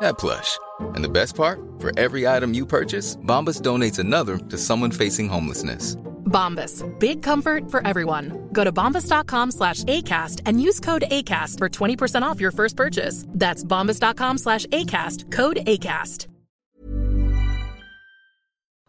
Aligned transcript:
that 0.00 0.18
plush. 0.18 0.58
And 0.94 1.04
the 1.04 1.08
best 1.08 1.36
part? 1.36 1.60
For 1.78 1.98
every 1.98 2.26
item 2.26 2.54
you 2.54 2.66
purchase, 2.66 3.16
Bombas 3.16 3.62
donates 3.62 3.98
another 3.98 4.38
to 4.38 4.58
someone 4.58 4.90
facing 4.90 5.28
homelessness. 5.28 5.96
Bombas. 6.28 6.84
Big 6.98 7.22
comfort 7.22 7.70
for 7.70 7.86
everyone. 7.86 8.48
Go 8.52 8.64
to 8.64 8.72
bombas.com 8.72 9.50
slash 9.50 9.84
ACAST 9.84 10.42
and 10.46 10.60
use 10.60 10.80
code 10.80 11.04
ACAST 11.10 11.58
for 11.58 11.68
20% 11.68 12.22
off 12.22 12.40
your 12.40 12.52
first 12.52 12.76
purchase. 12.76 13.24
That's 13.28 13.64
bombas.com 13.64 14.38
slash 14.38 14.66
ACAST. 14.66 15.30
Code 15.30 15.60
ACAST. 15.66 16.26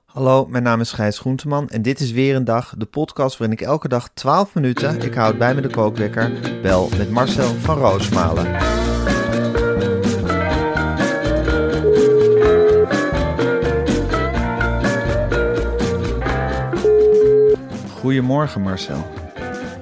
Hallo, 0.06 0.46
mijn 0.46 0.64
naam 0.64 0.80
is 0.80 0.92
Gijs 0.92 1.20
Groenteman 1.20 1.70
en 1.70 1.82
dit 1.82 2.00
is 2.00 2.12
weer 2.12 2.36
een 2.36 2.44
dag, 2.44 2.74
de 2.78 2.86
podcast 2.86 3.38
waarin 3.38 3.58
ik 3.58 3.66
elke 3.66 3.88
dag 3.88 4.10
12 4.14 4.54
minuten, 4.54 5.02
ik 5.02 5.14
houd 5.14 5.38
bij 5.38 5.56
me 5.56 5.62
de 5.62 5.70
kookwekker, 5.70 6.32
bel 6.62 6.90
met 6.98 7.10
Marcel 7.10 7.54
van 7.54 7.78
Roosmalen. 7.78 8.79
Goedemorgen 18.00 18.62
Marcel. 18.62 19.06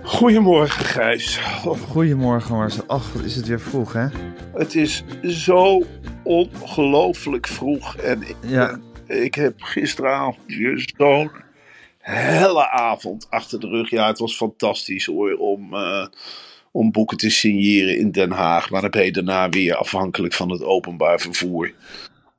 Goedemorgen, 0.04 0.86
Gijs. 0.86 1.40
Oh, 1.66 1.80
Goedemorgen 1.80 2.56
Marcel. 2.56 2.84
Ach, 2.88 3.14
wat 3.14 3.24
is 3.24 3.36
het 3.36 3.48
weer 3.48 3.60
vroeg 3.60 3.94
hè? 3.94 4.08
het 4.54 4.76
is 4.76 5.04
zo 5.24 5.84
ongelooflijk 6.24 7.48
vroeg. 7.48 7.96
En 7.96 8.22
ik, 8.22 8.36
Ja. 8.48 8.80
ik 9.08 9.36
heb 9.36 9.62
gisteravond 9.62 10.38
zo'n 10.98 11.32
helle 12.00 12.70
avond 12.70 13.28
achter 13.30 13.60
de 13.60 13.68
rug. 13.68 13.90
Ja, 13.90 14.08
het 14.08 14.20
was 14.20 14.36
fantastisch 14.36 15.06
hoor, 15.06 15.34
om, 15.38 15.74
eh, 15.74 16.08
om 16.72 16.92
boeken 16.92 17.18
te 17.18 17.30
signeren 17.30 17.98
in 17.98 18.12
Den 18.12 18.32
Haag. 18.32 18.70
Maar 18.70 18.82
dan 18.82 18.90
ben 18.90 19.06
je 19.06 19.12
daarna 19.12 19.50
weer 19.50 19.76
afhankelijk 19.76 20.34
van 20.34 20.52
het 20.52 20.64
openbaar 20.64 21.20
vervoer. 21.20 21.74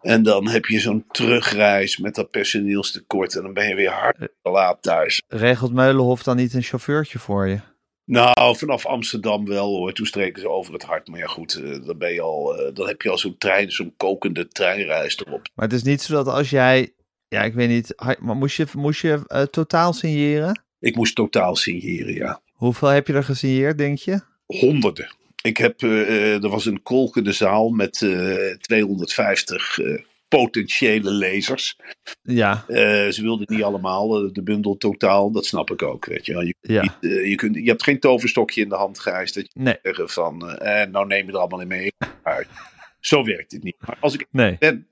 En 0.01 0.23
dan 0.23 0.49
heb 0.49 0.65
je 0.65 0.81
zo'n 0.81 1.05
terugreis 1.11 1.99
met 1.99 2.15
dat 2.15 2.31
personeelstekort. 2.31 3.37
En 3.37 3.43
dan 3.43 3.53
ben 3.53 3.69
je 3.69 3.75
weer 3.75 3.91
hard 3.91 4.29
laat 4.43 4.83
thuis. 4.83 5.23
Regelt 5.29 5.73
Meulenhof 5.73 6.23
dan 6.23 6.37
niet 6.37 6.55
een 6.55 6.63
chauffeurtje 6.63 7.19
voor 7.19 7.49
je? 7.49 7.59
Nou, 8.05 8.57
vanaf 8.57 8.87
Amsterdam 8.87 9.47
wel 9.47 9.77
hoor. 9.77 9.93
Toen 9.93 10.07
streken 10.07 10.41
ze 10.41 10.49
over 10.49 10.73
het 10.73 10.83
hart. 10.83 11.09
Maar 11.09 11.19
ja, 11.19 11.27
goed, 11.27 11.55
eh, 11.55 11.87
dan, 11.87 11.99
ben 11.99 12.13
je 12.13 12.21
al, 12.21 12.59
eh, 12.59 12.75
dan 12.75 12.87
heb 12.87 13.03
je 13.03 13.11
al 13.11 13.19
zo'n 13.19 13.39
trein, 13.39 13.71
zo'n 13.71 13.95
kokende 13.97 14.49
treinreis 14.49 15.19
erop. 15.19 15.49
Maar 15.55 15.65
het 15.65 15.75
is 15.75 15.83
niet 15.83 16.03
zo 16.03 16.15
dat 16.15 16.27
als 16.27 16.51
jij, 16.51 16.93
ja 17.29 17.43
ik 17.43 17.55
weet 17.55 17.69
niet, 17.69 17.95
maar 18.21 18.37
moest 18.37 18.57
je, 18.57 18.67
moest 18.77 19.01
je 19.01 19.23
eh, 19.27 19.43
totaal 19.43 19.93
signeren? 19.93 20.63
Ik 20.81 20.97
moest 20.97 21.15
totaal 21.15 21.57
signeren, 21.57 22.15
ja. 22.15 22.41
Hoeveel 22.53 22.89
heb 22.89 23.07
je 23.07 23.13
er 23.13 23.25
gesigneerd, 23.25 23.79
denk 23.79 23.99
je? 23.99 24.21
Honderden. 24.47 25.17
Ik 25.43 25.57
heb, 25.57 25.83
eh, 25.83 26.01
eh, 26.01 26.43
er 26.43 26.49
was 26.49 26.67
een 26.67 26.83
kolkende 26.83 27.33
zaal 27.33 27.69
met 27.69 28.03
eh, 28.03 28.57
250 28.61 29.79
eh, 29.79 30.03
potentiële 30.29 31.11
lezers. 31.11 31.77
Ja, 32.23 32.65
ze 33.11 33.19
wilden 33.21 33.47
niet 33.51 33.63
allemaal, 33.63 34.33
de 34.33 34.43
bundel 34.43 34.77
totaal, 34.77 35.31
dat 35.31 35.47
snap 35.47 35.71
ik 35.71 35.83
ook. 35.83 36.05
Weet 36.05 36.27
je, 36.27 36.33
wel. 36.33 36.43
je, 36.43 36.55
ja. 36.61 36.83
niet, 36.83 36.93
je, 37.01 37.35
kunt, 37.35 37.55
je 37.55 37.69
hebt 37.69 37.83
geen 37.83 38.01
toverstokje 38.01 38.61
in 38.61 38.69
de 38.69 38.75
hand, 38.75 38.99
Gijs, 38.99 39.33
dat 39.33 39.45
je 39.53 39.61
Nee, 39.61 39.79
zeggen 39.83 40.09
van, 40.09 40.39
nou 40.91 41.07
neem 41.07 41.27
je 41.27 41.33
er 41.33 41.39
allemaal 41.39 41.61
in 41.61 41.69
mee. 41.69 41.93
Zo 43.01 43.25
werkt 43.25 43.53
het 43.53 43.63
niet. 43.63 43.77
Maar 43.87 43.97
als 44.01 44.15
ik 44.15 44.27
nee. 44.31 44.57
ben, 44.59 44.87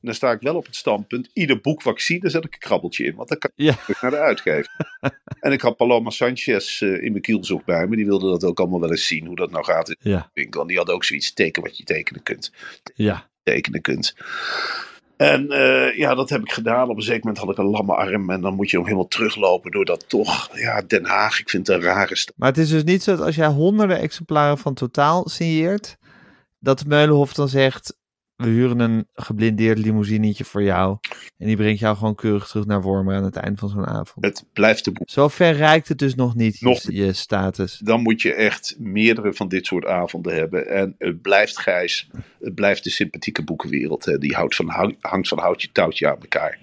dan 0.00 0.14
sta 0.14 0.30
ik 0.30 0.40
wel 0.40 0.56
op 0.56 0.66
het 0.66 0.76
standpunt. 0.76 1.30
Ieder 1.32 1.60
boek 1.60 1.82
wat 1.82 1.94
ik 1.94 2.00
zie, 2.00 2.20
daar 2.20 2.30
zet 2.30 2.44
ik 2.44 2.52
een 2.52 2.58
krabbeltje 2.58 3.04
in. 3.04 3.14
Want 3.14 3.28
dan 3.28 3.38
kan 3.38 3.50
ik 3.56 3.64
Ja. 3.64 3.72
terug 3.74 4.02
naar 4.02 4.10
de 4.10 4.16
uitgever. 4.18 4.96
en 5.40 5.52
ik 5.52 5.60
had 5.60 5.76
Paloma 5.76 6.10
Sanchez 6.10 6.82
eh, 6.82 7.02
in 7.02 7.10
mijn 7.10 7.22
kielzog 7.22 7.64
bij 7.64 7.86
me. 7.86 7.96
Die 7.96 8.06
wilde 8.06 8.30
dat 8.30 8.44
ook 8.44 8.58
allemaal 8.60 8.80
wel 8.80 8.90
eens 8.90 9.06
zien. 9.06 9.26
Hoe 9.26 9.36
dat 9.36 9.50
nou 9.50 9.64
gaat 9.64 9.88
in 9.88 9.96
Ja, 10.00 10.18
de 10.18 10.40
winkel. 10.40 10.60
En 10.60 10.66
die 10.66 10.76
had 10.76 10.90
ook 10.90 11.04
zoiets 11.04 11.32
teken 11.32 11.62
wat 11.62 11.76
je 11.78 11.84
tekenen 11.84 12.22
kunt. 12.22 12.52
ja. 12.94 13.28
Tekenen 13.42 13.80
kunt. 13.80 14.14
En 15.16 15.50
eh, 15.50 15.96
ja, 15.96 16.14
dat 16.14 16.28
heb 16.30 16.40
ik 16.40 16.52
gedaan. 16.52 16.88
Op 16.88 16.96
een 16.96 17.02
zeker 17.02 17.20
moment 17.24 17.38
had 17.38 17.50
ik 17.50 17.58
een 17.58 17.70
lamme 17.70 17.94
arm. 17.94 18.30
En 18.30 18.40
dan 18.40 18.54
moet 18.54 18.70
je 18.70 18.76
nog 18.76 18.84
helemaal 18.86 19.08
teruglopen 19.08 19.70
door 19.70 19.84
dat 19.84 20.08
toch. 20.08 20.58
Ja, 20.58 20.82
Den 20.82 21.04
Haag. 21.04 21.38
Ik 21.40 21.50
vind 21.50 21.66
het 21.66 21.76
een 21.76 21.82
rare 21.82 22.16
stad. 22.16 22.34
Maar 22.36 22.48
het 22.48 22.58
is 22.58 22.68
dus 22.68 22.84
niet 22.84 23.02
zo 23.02 23.16
dat 23.16 23.26
als 23.26 23.34
jij 23.36 23.46
honderden 23.46 23.98
exemplaren 23.98 24.58
van 24.58 24.74
totaal 24.74 25.28
signeert, 25.28 25.96
dat 26.58 26.84
Meulenhof 26.86 27.32
dan 27.34 27.48
zegt, 27.48 27.96
we 28.38 28.48
huren 28.48 28.80
een 28.80 29.08
geblindeerd 29.14 29.78
limousinetje 29.78 30.44
voor 30.44 30.62
jou. 30.62 30.98
En 31.38 31.46
die 31.46 31.56
brengt 31.56 31.80
jou 31.80 31.96
gewoon 31.96 32.14
keurig 32.14 32.46
terug 32.48 32.66
naar 32.66 32.82
Wormer 32.82 33.16
aan 33.16 33.24
het 33.24 33.36
eind 33.36 33.58
van 33.58 33.68
zo'n 33.68 33.86
avond. 33.86 34.24
Het 34.24 34.44
blijft 34.52 34.84
de 34.84 34.92
boek. 34.92 35.10
Zo 35.10 35.28
ver 35.28 35.52
reikt 35.52 35.88
het 35.88 35.98
dus 35.98 36.14
nog 36.14 36.34
niet, 36.34 36.58
je, 36.58 36.66
Nog 36.66 36.82
je 36.90 37.12
status. 37.12 37.78
dan 37.84 38.02
moet 38.02 38.22
je 38.22 38.34
echt 38.34 38.74
meerdere 38.78 39.32
van 39.34 39.48
dit 39.48 39.66
soort 39.66 39.86
avonden 39.86 40.34
hebben. 40.34 40.68
En 40.68 40.94
het 40.98 41.22
blijft 41.22 41.58
Gijs, 41.58 42.08
het 42.40 42.54
blijft 42.54 42.84
de 42.84 42.90
sympathieke 42.90 43.42
boekenwereld. 43.44 44.04
Hè. 44.04 44.18
Die 44.18 44.34
houdt 44.34 44.54
van, 44.56 44.68
hang- 44.68 44.96
hangt 45.00 45.28
van 45.28 45.38
houtje 45.38 45.68
touwtje 45.72 46.08
aan 46.08 46.20
elkaar. 46.20 46.58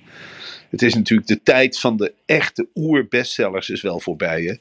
Het 0.69 0.81
is 0.81 0.93
natuurlijk 0.95 1.27
de 1.27 1.41
tijd 1.43 1.79
van 1.79 1.97
de 1.97 2.13
echte 2.25 2.67
oer-bestsellers 2.75 3.69
is 3.69 3.81
wel 3.81 3.99
voorbij. 3.99 4.59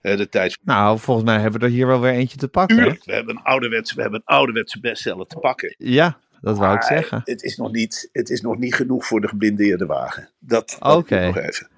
Hè. 0.00 0.16
De 0.16 0.28
tijd 0.28 0.58
Nou, 0.62 0.98
volgens 0.98 1.26
mij 1.26 1.38
hebben 1.40 1.60
we 1.60 1.66
er 1.66 1.72
hier 1.72 1.86
wel 1.86 2.00
weer 2.00 2.12
eentje 2.12 2.36
te 2.36 2.48
pakken. 2.48 2.76
Tuurlijk, 2.76 3.04
we 3.04 3.12
hebben 3.12 3.36
een 3.36 3.42
ouderwetse, 3.42 3.94
we 3.94 4.00
hebben 4.02 4.22
een 4.24 4.34
ouderwetse 4.36 4.80
bestseller 4.80 5.26
te 5.26 5.36
pakken. 5.38 5.74
Ja, 5.78 6.18
dat 6.44 6.58
wou 6.58 6.74
ik 6.74 6.82
zeggen. 6.82 7.20
Het 7.24 7.42
is, 7.42 7.56
nog 7.56 7.72
niet, 7.72 8.08
het 8.12 8.30
is 8.30 8.40
nog 8.40 8.58
niet 8.58 8.74
genoeg 8.74 9.06
voor 9.06 9.20
de 9.20 9.28
geblindeerde 9.28 9.86
wagen. 9.86 10.28
Dat, 10.38 10.76
nog 10.80 11.36
even. 11.36 11.68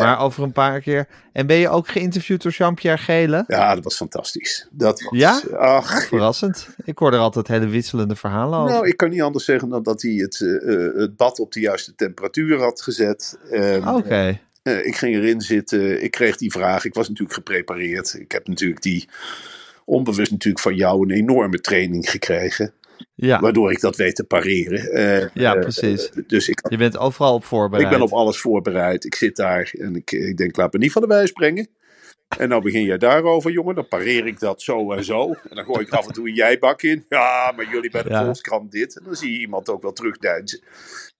Maar 0.00 0.20
over 0.20 0.42
een 0.42 0.52
paar 0.52 0.80
keer. 0.80 1.08
En 1.32 1.46
ben 1.46 1.56
je 1.56 1.68
ook 1.68 1.88
geïnterviewd 1.88 2.42
door 2.42 2.52
Jean-Pierre 2.52 3.02
Gele? 3.02 3.44
Ja, 3.46 3.74
dat 3.74 3.84
was 3.84 3.96
fantastisch. 3.96 4.68
Dat 4.70 5.02
was, 5.02 5.18
Ja? 5.18 5.42
Ach, 5.56 6.04
Verrassend. 6.06 6.68
Ik 6.84 6.98
hoor 6.98 7.12
er 7.12 7.18
altijd 7.18 7.48
hele 7.48 7.66
wisselende 7.66 8.16
verhalen 8.16 8.58
over. 8.58 8.72
Nou, 8.72 8.88
ik 8.88 8.96
kan 8.96 9.10
niet 9.10 9.22
anders 9.22 9.44
zeggen 9.44 9.68
dan 9.68 9.82
dat 9.82 10.02
hij 10.02 10.12
het, 10.12 10.40
eh, 10.40 10.74
eh, 10.74 10.94
het 10.94 11.16
bad 11.16 11.38
op 11.38 11.52
de 11.52 11.60
juiste 11.60 11.94
temperatuur 11.94 12.60
had 12.60 12.82
gezet. 12.82 13.38
Oké. 13.86 14.40
eh, 14.62 14.86
ik 14.86 14.96
ging 14.96 15.14
erin 15.14 15.40
zitten, 15.40 16.02
ik 16.02 16.10
kreeg 16.10 16.36
die 16.36 16.50
vraag. 16.50 16.84
Ik 16.84 16.94
was 16.94 17.08
natuurlijk 17.08 17.34
geprepareerd. 17.34 18.14
Ik 18.18 18.32
heb 18.32 18.48
natuurlijk 18.48 18.82
die 18.82 19.08
onbewust 19.84 20.30
natuurlijk 20.30 20.62
van 20.62 20.74
jou 20.74 21.02
een 21.02 21.16
enorme 21.16 21.60
training 21.60 22.10
gekregen. 22.10 22.72
Ja, 23.14 23.40
Waardoor 23.40 23.72
ik 23.72 23.80
dat 23.80 23.96
weet 23.96 24.14
te 24.14 24.24
pareren. 24.24 24.90
Eh, 24.90 25.28
Ja, 25.34 25.54
eh, 25.54 25.60
precies. 25.60 26.10
dus 26.26 26.48
ik, 26.48 26.66
je 26.68 26.76
bent 26.76 26.98
overal 26.98 27.34
op 27.34 27.44
voorbereid. 27.44 27.92
ik 27.92 27.98
ben 27.98 28.06
op 28.06 28.12
alles 28.12 28.40
voorbereid. 28.40 29.04
Ik 29.04 29.14
zit 29.14 29.36
daar 29.36 29.70
en 29.78 29.96
ik, 29.96 30.12
ik 30.12 30.36
denk, 30.36 30.56
laat 30.56 30.72
me 30.72 30.78
niet 30.78 30.92
van 30.92 31.02
de 31.02 31.08
wijs 31.08 31.32
brengen. 31.32 31.68
En 32.38 32.48
nou 32.48 32.62
begin 32.62 32.82
jij 32.84 32.98
daarover, 32.98 33.50
jongen. 33.50 33.74
Dan 33.74 33.88
pareer 33.88 34.26
ik 34.26 34.40
dat 34.40 34.62
zo 34.62 34.92
en 34.92 35.04
zo. 35.04 35.28
En 35.30 35.56
dan 35.56 35.64
gooi 35.64 35.80
ik 35.80 35.90
af 35.92 36.06
en 36.06 36.12
toe 36.12 36.28
een 36.28 36.34
jijbak 36.34 36.82
in. 36.82 37.04
Ja, 37.08 37.52
maar 37.56 37.68
jullie 37.70 37.90
bij 37.90 38.02
de 38.02 38.08
Ja. 38.08 38.24
Volkskrant 38.24 38.70
dit. 38.72 38.98
En 38.98 39.04
dan 39.04 39.16
zie 39.16 39.32
je 39.32 39.38
iemand 39.38 39.68
ook 39.68 39.82
wel 39.82 39.92
terugdeinzen. 39.92 40.60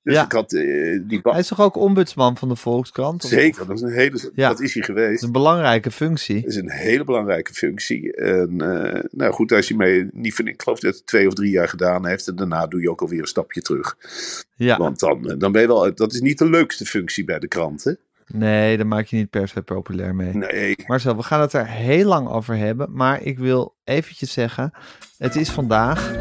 Dus 0.02 0.14
Ja. 0.14 0.24
ik 0.24 0.32
had 0.32 0.52
eh, 0.52 0.62
die 1.08 1.20
Hij 1.22 1.38
is 1.38 1.46
toch 1.48 1.60
ook 1.60 1.76
ombudsman 1.76 2.36
van 2.36 2.48
de 2.48 2.56
Volkskrant? 2.56 3.24
Of- 3.24 3.30
Zeker, 3.30 3.66
dat 3.66 3.76
is 3.76 3.82
een 3.82 3.92
hele. 3.92 4.30
Ja. 4.34 4.48
Dat 4.48 4.60
is 4.60 4.74
hij 4.74 4.82
Dat 4.82 4.90
geweest. 4.90 5.14
is 5.14 5.22
een 5.22 5.32
belangrijke 5.32 5.90
functie. 5.90 6.40
Dat 6.40 6.50
is 6.50 6.56
een 6.56 6.70
hele 6.70 7.04
belangrijke 7.04 7.52
functie. 7.54 8.14
En 8.16 8.60
eh, 8.60 9.00
nou 9.10 9.32
goed, 9.32 9.52
als 9.52 9.68
je 9.68 9.76
mee 9.76 10.08
niet 10.12 10.34
van, 10.34 10.46
ik 10.46 10.62
geloof 10.62 10.78
dat 10.80 10.94
het 10.94 11.06
twee 11.06 11.26
of 11.26 11.34
drie 11.34 11.50
jaar 11.50 11.68
gedaan 11.68 12.06
heeft. 12.06 12.28
En 12.28 12.36
daarna 12.36 12.66
doe 12.66 12.80
je 12.80 12.90
ook 12.90 13.00
alweer 13.00 13.20
een 13.20 13.26
stapje 13.26 13.60
terug. 13.62 13.96
Ja, 14.56 14.76
Want 14.78 14.98
dan, 14.98 15.30
eh, 15.30 15.34
dan 15.38 15.52
ben 15.52 15.60
je 15.60 15.66
wel. 15.66 15.94
Dat 15.94 16.12
is 16.12 16.20
niet 16.20 16.38
de 16.38 16.48
leukste 16.50 16.84
functie 16.84 17.24
bij 17.24 17.38
de 17.38 17.48
krant, 17.48 17.84
hè? 17.84 17.92
Nee, 18.26 18.76
daar 18.76 18.86
maak 18.86 19.06
je 19.06 19.16
niet 19.16 19.30
per 19.30 19.48
se 19.48 19.62
populair 19.62 20.14
mee. 20.14 20.34
Nee. 20.34 20.76
Marcel, 20.86 21.16
we 21.16 21.22
gaan 21.22 21.40
het 21.40 21.52
er 21.52 21.66
heel 21.66 22.06
lang 22.06 22.28
over 22.28 22.56
hebben. 22.56 22.88
Maar 22.92 23.22
ik 23.22 23.38
wil 23.38 23.74
eventjes 23.84 24.32
zeggen, 24.32 24.72
het 25.18 25.36
is 25.36 25.50
vandaag 25.50 26.12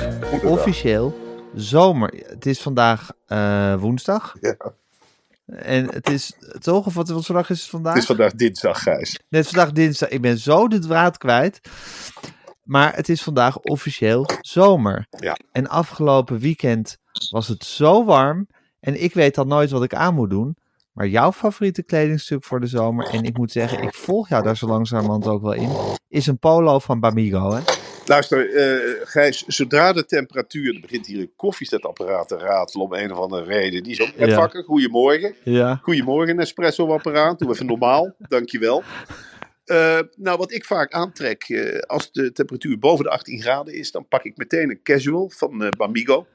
officieel 0.43 1.19
zomer. 1.55 2.23
Het 2.27 2.45
is 2.45 2.61
vandaag 2.61 3.11
eh, 3.25 3.75
woensdag. 3.75 4.35
Ja. 4.41 4.55
En 5.45 5.93
het 5.93 6.09
is 6.09 6.33
toch, 6.59 6.85
of 6.85 6.93
wat, 6.93 7.09
wat 7.09 7.25
dag 7.25 7.49
is 7.49 7.61
het 7.61 7.69
vandaag? 7.69 7.93
Het 7.93 8.01
is 8.01 8.07
vandaag 8.07 8.33
dinsdag, 8.33 8.83
Gijs. 8.83 9.19
Net 9.29 9.47
vandaag 9.47 9.71
dinsdag. 9.71 10.09
Ik 10.09 10.21
ben 10.21 10.37
zo 10.37 10.67
de 10.67 10.79
draad 10.79 11.17
kwijt. 11.17 11.61
Maar 12.63 12.95
het 12.95 13.09
is 13.09 13.23
vandaag 13.23 13.57
officieel 13.57 14.25
zomer. 14.41 15.07
Ja. 15.09 15.37
En 15.51 15.67
afgelopen 15.67 16.39
weekend 16.39 16.97
was 17.29 17.47
het 17.47 17.63
zo 17.63 18.05
warm. 18.05 18.47
En 18.79 19.03
ik 19.03 19.13
weet 19.13 19.35
dan 19.35 19.47
nooit 19.47 19.71
wat 19.71 19.83
ik 19.83 19.93
aan 19.93 20.13
moet 20.13 20.29
doen. 20.29 20.55
Maar 20.93 21.07
jouw 21.07 21.31
favoriete 21.31 21.83
kledingstuk 21.83 22.43
voor 22.43 22.59
de 22.59 22.67
zomer, 22.67 23.05
en 23.05 23.23
ik 23.23 23.37
moet 23.37 23.51
zeggen, 23.51 23.83
ik 23.83 23.93
volg 23.93 24.29
jou 24.29 24.43
daar 24.43 24.57
zo 24.57 24.67
langzamerhand 24.67 25.27
ook 25.27 25.41
wel 25.41 25.53
in, 25.53 25.69
is 26.07 26.27
een 26.27 26.39
polo 26.39 26.79
van 26.79 26.99
Bamigo. 26.99 27.51
Hè? 27.53 27.61
Luister, 28.05 28.55
eh, 28.55 29.07
Gijs, 29.07 29.43
zodra 29.47 29.93
de 29.93 30.05
temperatuur, 30.05 30.75
er 30.75 30.81
begint 30.81 31.05
hier 31.07 31.19
een 31.19 31.31
koffiezetapparaat 31.35 32.27
te 32.27 32.37
ratelen 32.37 32.85
om 32.85 32.93
een 32.93 33.11
of 33.11 33.17
andere 33.17 33.43
reden. 33.43 33.83
Die 33.83 33.91
is 33.91 34.01
ook 34.01 34.15
net 34.17 34.29
Ja. 34.29 34.35
wakker. 34.35 34.63
Goedemorgen. 34.63 35.35
Ja. 35.43 35.79
Goedemorgen, 35.81 36.39
espresso-apparaat. 36.39 37.39
Doe 37.39 37.51
even 37.51 37.65
normaal. 37.65 38.15
Dankjewel. 38.17 38.83
Eh 39.65 39.99
nou, 40.15 40.37
wat 40.37 40.51
ik 40.51 40.65
vaak 40.65 40.91
aantrek, 40.91 41.43
eh, 41.43 41.79
als 41.79 42.11
de 42.11 42.31
temperatuur 42.31 42.79
boven 42.79 43.03
de 43.03 43.11
18 43.11 43.41
graden 43.41 43.73
is, 43.73 43.91
dan 43.91 44.07
pak 44.07 44.23
ik 44.23 44.37
meteen 44.37 44.69
een 44.69 44.79
casual 44.83 45.29
van 45.35 45.73
Bamigo. 45.77 46.27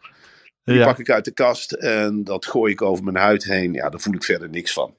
Die 0.66 0.74
Ja. 0.76 0.84
pak 0.84 0.98
ik 0.98 1.10
uit 1.10 1.24
de 1.24 1.30
kast 1.30 1.72
en 1.72 2.24
dat 2.24 2.46
gooi 2.46 2.72
ik 2.72 2.82
over 2.82 3.04
mijn 3.04 3.16
huid 3.16 3.44
heen. 3.44 3.72
Ja, 3.72 3.88
daar 3.88 4.00
voel 4.00 4.14
ik 4.14 4.24
verder 4.24 4.48
niks 4.50 4.72
van. 4.72 4.94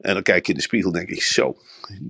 En 0.00 0.14
dan 0.14 0.22
kijk 0.22 0.38
ik 0.38 0.48
in 0.48 0.54
de 0.54 0.60
spiegel 0.62 0.92
en 0.92 0.96
denk 0.98 1.08
ik, 1.08 1.22
zo, 1.22 1.56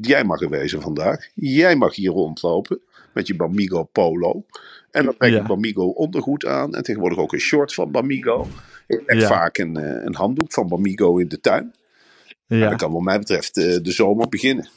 jij 0.00 0.24
mag 0.24 0.40
er 0.40 0.48
wezen 0.50 0.80
vandaag. 0.82 1.26
Jij 1.34 1.76
mag 1.76 1.94
hier 1.94 2.10
rondlopen 2.10 2.80
met 3.14 3.26
je 3.26 3.36
Bamigo 3.36 3.82
polo. 3.84 4.44
En 4.90 5.04
dan 5.04 5.16
trek 5.16 5.30
Ja. 5.32 5.40
ik 5.40 5.46
Bamigo 5.46 5.84
ondergoed 5.86 6.46
aan. 6.46 6.74
En 6.74 6.82
tegenwoordig 6.82 7.18
ook 7.18 7.32
een 7.32 7.38
short 7.40 7.74
van 7.74 7.90
Bamigo. 7.90 8.46
Ik 8.86 9.02
leg 9.06 9.20
Ja. 9.20 9.26
vaak 9.28 9.58
een, 9.58 9.76
eh, 9.76 10.04
een 10.04 10.14
handdoek 10.14 10.52
van 10.52 10.68
Bamigo 10.68 11.16
in 11.18 11.28
de 11.28 11.40
tuin. 11.40 11.74
En 12.48 12.56
Ja. 12.58 12.68
dan 12.68 12.76
kan 12.78 12.92
wat 12.92 13.02
mij 13.02 13.18
betreft 13.18 13.56
eh, 13.56 13.76
de 13.82 13.92
zomer 13.92 14.28
beginnen. 14.28 14.68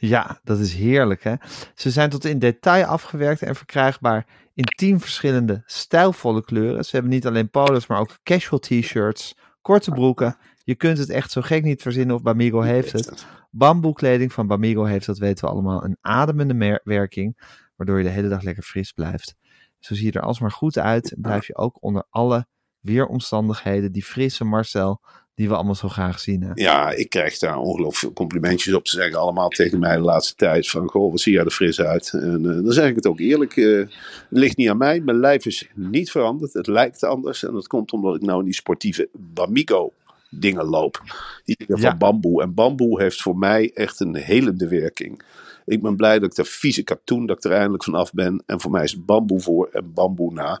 Ja, 0.00 0.40
dat 0.44 0.58
is 0.58 0.74
heerlijk 0.74 1.24
hè. 1.24 1.34
Ze 1.74 1.90
zijn 1.90 2.10
tot 2.10 2.24
in 2.24 2.38
detail 2.38 2.84
afgewerkt 2.84 3.42
en 3.42 3.54
verkrijgbaar 3.56 4.26
in 4.58 4.64
tien 4.64 5.00
verschillende 5.00 5.62
stijlvolle 5.66 6.44
kleuren. 6.44 6.84
Ze 6.84 6.90
hebben 6.90 7.12
niet 7.12 7.26
alleen 7.26 7.50
polo's, 7.50 7.86
maar 7.86 7.98
ook 7.98 8.18
casual 8.22 8.58
t-shirts, 8.58 9.36
korte 9.60 9.90
broeken. 9.90 10.36
Je 10.64 10.74
kunt 10.74 10.98
het 10.98 11.10
echt 11.10 11.30
zo 11.30 11.40
gek 11.40 11.62
niet 11.64 11.82
verzinnen 11.82 12.16
of 12.16 12.22
Bamigo 12.22 12.60
heeft 12.60 12.92
het. 12.92 13.26
Bamboekleding 13.50 14.32
van 14.32 14.46
Bamigo 14.46 14.84
heeft, 14.84 15.06
dat 15.06 15.18
weten 15.18 15.44
we 15.44 15.50
allemaal, 15.50 15.84
een 15.84 15.96
ademende 16.00 16.80
werking, 16.84 17.56
waardoor 17.76 17.98
je 17.98 18.04
de 18.04 18.10
hele 18.10 18.28
dag 18.28 18.42
lekker 18.42 18.62
fris 18.62 18.92
blijft. 18.92 19.34
Zo 19.78 19.94
zie 19.94 20.04
je 20.06 20.12
er 20.12 20.22
alsmaar 20.22 20.52
goed 20.52 20.78
uit 20.78 21.12
en 21.12 21.20
blijf 21.20 21.46
je 21.46 21.56
ook 21.56 21.82
onder 21.82 22.04
alle 22.10 22.46
weeromstandigheden, 22.80 23.92
die 23.92 24.04
frisse 24.04 24.44
Marcel, 24.44 25.00
die 25.38 25.48
we 25.48 25.54
allemaal 25.54 25.74
zo 25.74 25.88
graag 25.88 26.20
zien. 26.20 26.42
Hè? 26.42 26.50
Ja, 26.54 26.90
ik 26.90 27.08
krijg 27.10 27.38
daar 27.38 27.56
ongelooflijk 27.58 27.96
veel 27.96 28.12
complimentjes 28.12 28.74
op. 28.74 28.88
Ze 28.88 28.96
zeggen 28.96 29.18
allemaal 29.18 29.48
tegen 29.48 29.78
mij 29.78 29.96
de 29.96 30.02
laatste 30.02 30.34
tijd 30.34 30.68
van... 30.70 30.88
Goh, 30.88 31.10
wat 31.10 31.20
zie 31.20 31.32
jij 31.32 31.44
er 31.44 31.50
fris 31.50 31.80
uit? 31.80 32.12
En 32.12 32.46
eh, 32.46 32.64
dan 32.64 32.72
zeg 32.72 32.88
ik 32.88 32.94
het 32.96 33.06
ook 33.06 33.18
eerlijk. 33.20 33.56
eh, 33.56 33.64
het 33.78 33.88
ligt 34.28 34.56
niet 34.56 34.68
aan 34.68 34.76
mij. 34.76 35.00
Mijn 35.00 35.18
lijf 35.20 35.46
is 35.46 35.68
niet 35.74 36.10
veranderd. 36.10 36.52
Het 36.52 36.66
lijkt 36.66 37.04
anders. 37.04 37.44
En 37.44 37.52
dat 37.52 37.66
komt 37.66 37.92
omdat 37.92 38.14
ik 38.14 38.22
nou 38.22 38.38
in 38.38 38.44
die 38.44 38.54
sportieve 38.54 39.08
Bamigo 39.12 39.92
dingen 40.30 40.64
loop. 40.64 41.02
Die 41.44 41.56
Ja. 41.66 41.76
van 41.76 41.98
bamboe. 41.98 42.42
En 42.42 42.54
bamboe 42.54 43.02
heeft 43.02 43.22
voor 43.22 43.36
mij 43.38 43.70
echt 43.74 44.00
een 44.00 44.14
helende 44.16 44.68
werking. 44.68 45.22
Ik 45.68 45.82
ben 45.82 45.96
blij 45.96 46.18
dat 46.18 46.30
ik 46.30 46.36
de 46.36 46.44
vieze 46.44 46.82
katoen, 46.82 47.26
dat 47.26 47.36
ik 47.36 47.44
er 47.44 47.56
eindelijk 47.56 47.84
vanaf 47.84 48.12
ben. 48.12 48.42
En 48.46 48.60
voor 48.60 48.70
mij 48.70 48.84
is 48.84 49.04
bamboe 49.04 49.40
voor 49.40 49.68
en 49.72 49.92
bamboe 49.92 50.32
na. 50.32 50.60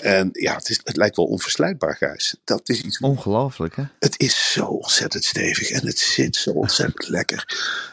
En 0.00 0.28
ja, 0.32 0.54
het, 0.54 0.68
is, 0.68 0.80
het 0.84 0.96
lijkt 0.96 1.16
wel 1.16 1.26
onverslijtbaar, 1.26 1.96
Gijs. 1.96 2.36
Dat 2.44 2.68
is 2.68 2.82
iets 2.82 2.98
Ongelooflijk 2.98 3.76
hè? 3.76 3.82
het 3.98 4.20
is 4.20 4.52
zo 4.52 4.64
ontzettend 4.64 5.24
stevig 5.24 5.70
en 5.70 5.86
het 5.86 5.98
zit 5.98 6.36
zo 6.36 6.50
ontzettend 6.50 7.08
lekker. 7.08 7.44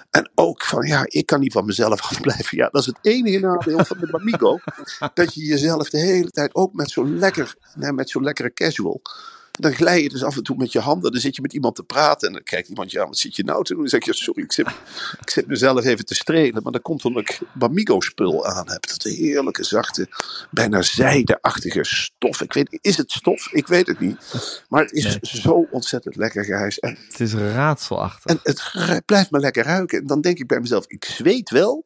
En 0.10 0.32
ook 0.36 0.64
van, 0.64 0.88
ja, 0.88 1.06
ik 1.08 1.26
kan 1.26 1.40
niet 1.40 1.52
van 1.52 1.66
mezelf 1.66 2.02
afblijven. 2.12 2.58
Ja, 2.58 2.70
dat 2.72 2.82
is 2.82 2.88
het 2.88 2.98
enige 3.02 3.40
nadeel 3.40 3.86
van 3.86 3.98
de 4.00 4.08
Bamigo. 4.12 4.60
dat 5.14 5.34
je 5.34 5.46
jezelf 5.46 5.90
de 5.90 6.00
hele 6.00 6.32
tijd 6.32 6.56
ook 6.56 6.74
met 6.74 6.90
zo'n 6.90 7.20
lekker, 7.20 7.56
nee, 7.76 7.92
met 7.92 8.10
zo'n 8.10 8.24
lekkere 8.24 8.54
casual. 8.54 9.02
Dan 9.52 9.74
glij 9.74 10.02
je 10.02 10.10
dus 10.10 10.24
af 10.24 10.38
en 10.38 10.44
toe 10.44 10.56
met 10.58 10.72
je 10.72 10.80
handen. 10.80 11.12
Dan 11.12 11.22
zit 11.22 11.36
je 11.36 11.42
met 11.42 11.54
iemand 11.54 11.76
te 11.76 11.84
praten. 11.84 12.28
En 12.28 12.34
dan 12.34 12.44
kijkt 12.44 12.68
iemand, 12.70 12.92
ja, 12.92 13.06
wat 13.08 13.18
zit 13.18 13.36
je 13.36 13.44
nou 13.44 13.64
te 13.64 13.72
doen? 13.74 13.82
Dan 13.82 13.90
zeg 13.92 14.06
je, 14.06 14.14
sorry, 14.14 14.44
ik 14.44 14.52
zit, 14.52 14.68
ik 15.22 15.30
zit 15.30 15.48
mezelf 15.48 15.86
even 15.86 16.06
te 16.06 16.16
strelen. 16.16 16.64
Maar 16.64 16.72
dat 16.72 16.82
komt 16.82 17.06
omdat 17.06 17.22
ik 17.30 17.40
Bamigo-spul 17.54 18.46
aan 18.46 18.70
heb. 18.72 18.88
Dat 18.88 19.04
heerlijke, 19.04 19.64
zachte, 19.64 20.08
bijna 20.52 20.82
zijdeachtige 20.82 21.84
stof. 21.84 22.42
Ik 22.42 22.54
weet 22.54 22.78
is 22.82 22.98
het 22.98 23.12
stof? 23.12 23.52
Ik 23.52 23.68
weet 23.68 23.88
het 23.88 24.00
niet. 24.00 24.18
Maar 24.70 24.82
het 24.82 24.92
is 24.92 25.04
Nee. 25.04 25.20
zo 25.22 25.68
ontzettend 25.72 26.16
lekker, 26.16 26.44
Gijs. 26.46 26.80
En 26.80 26.98
Het 27.10 27.20
is 27.20 27.34
raadselachtig. 27.34 28.26
en 28.32 28.40
het 28.44 29.06
blijft 29.06 29.32
me 29.32 29.40
lekker 29.40 29.64
ruiken. 29.64 30.00
En 30.00 30.08
dan 30.08 30.22
denk 30.22 30.38
ik 30.40 30.48
bij 30.48 30.60
mezelf, 30.60 30.86
ik 30.88 31.06
zweet 31.06 31.50
wel, 31.50 31.86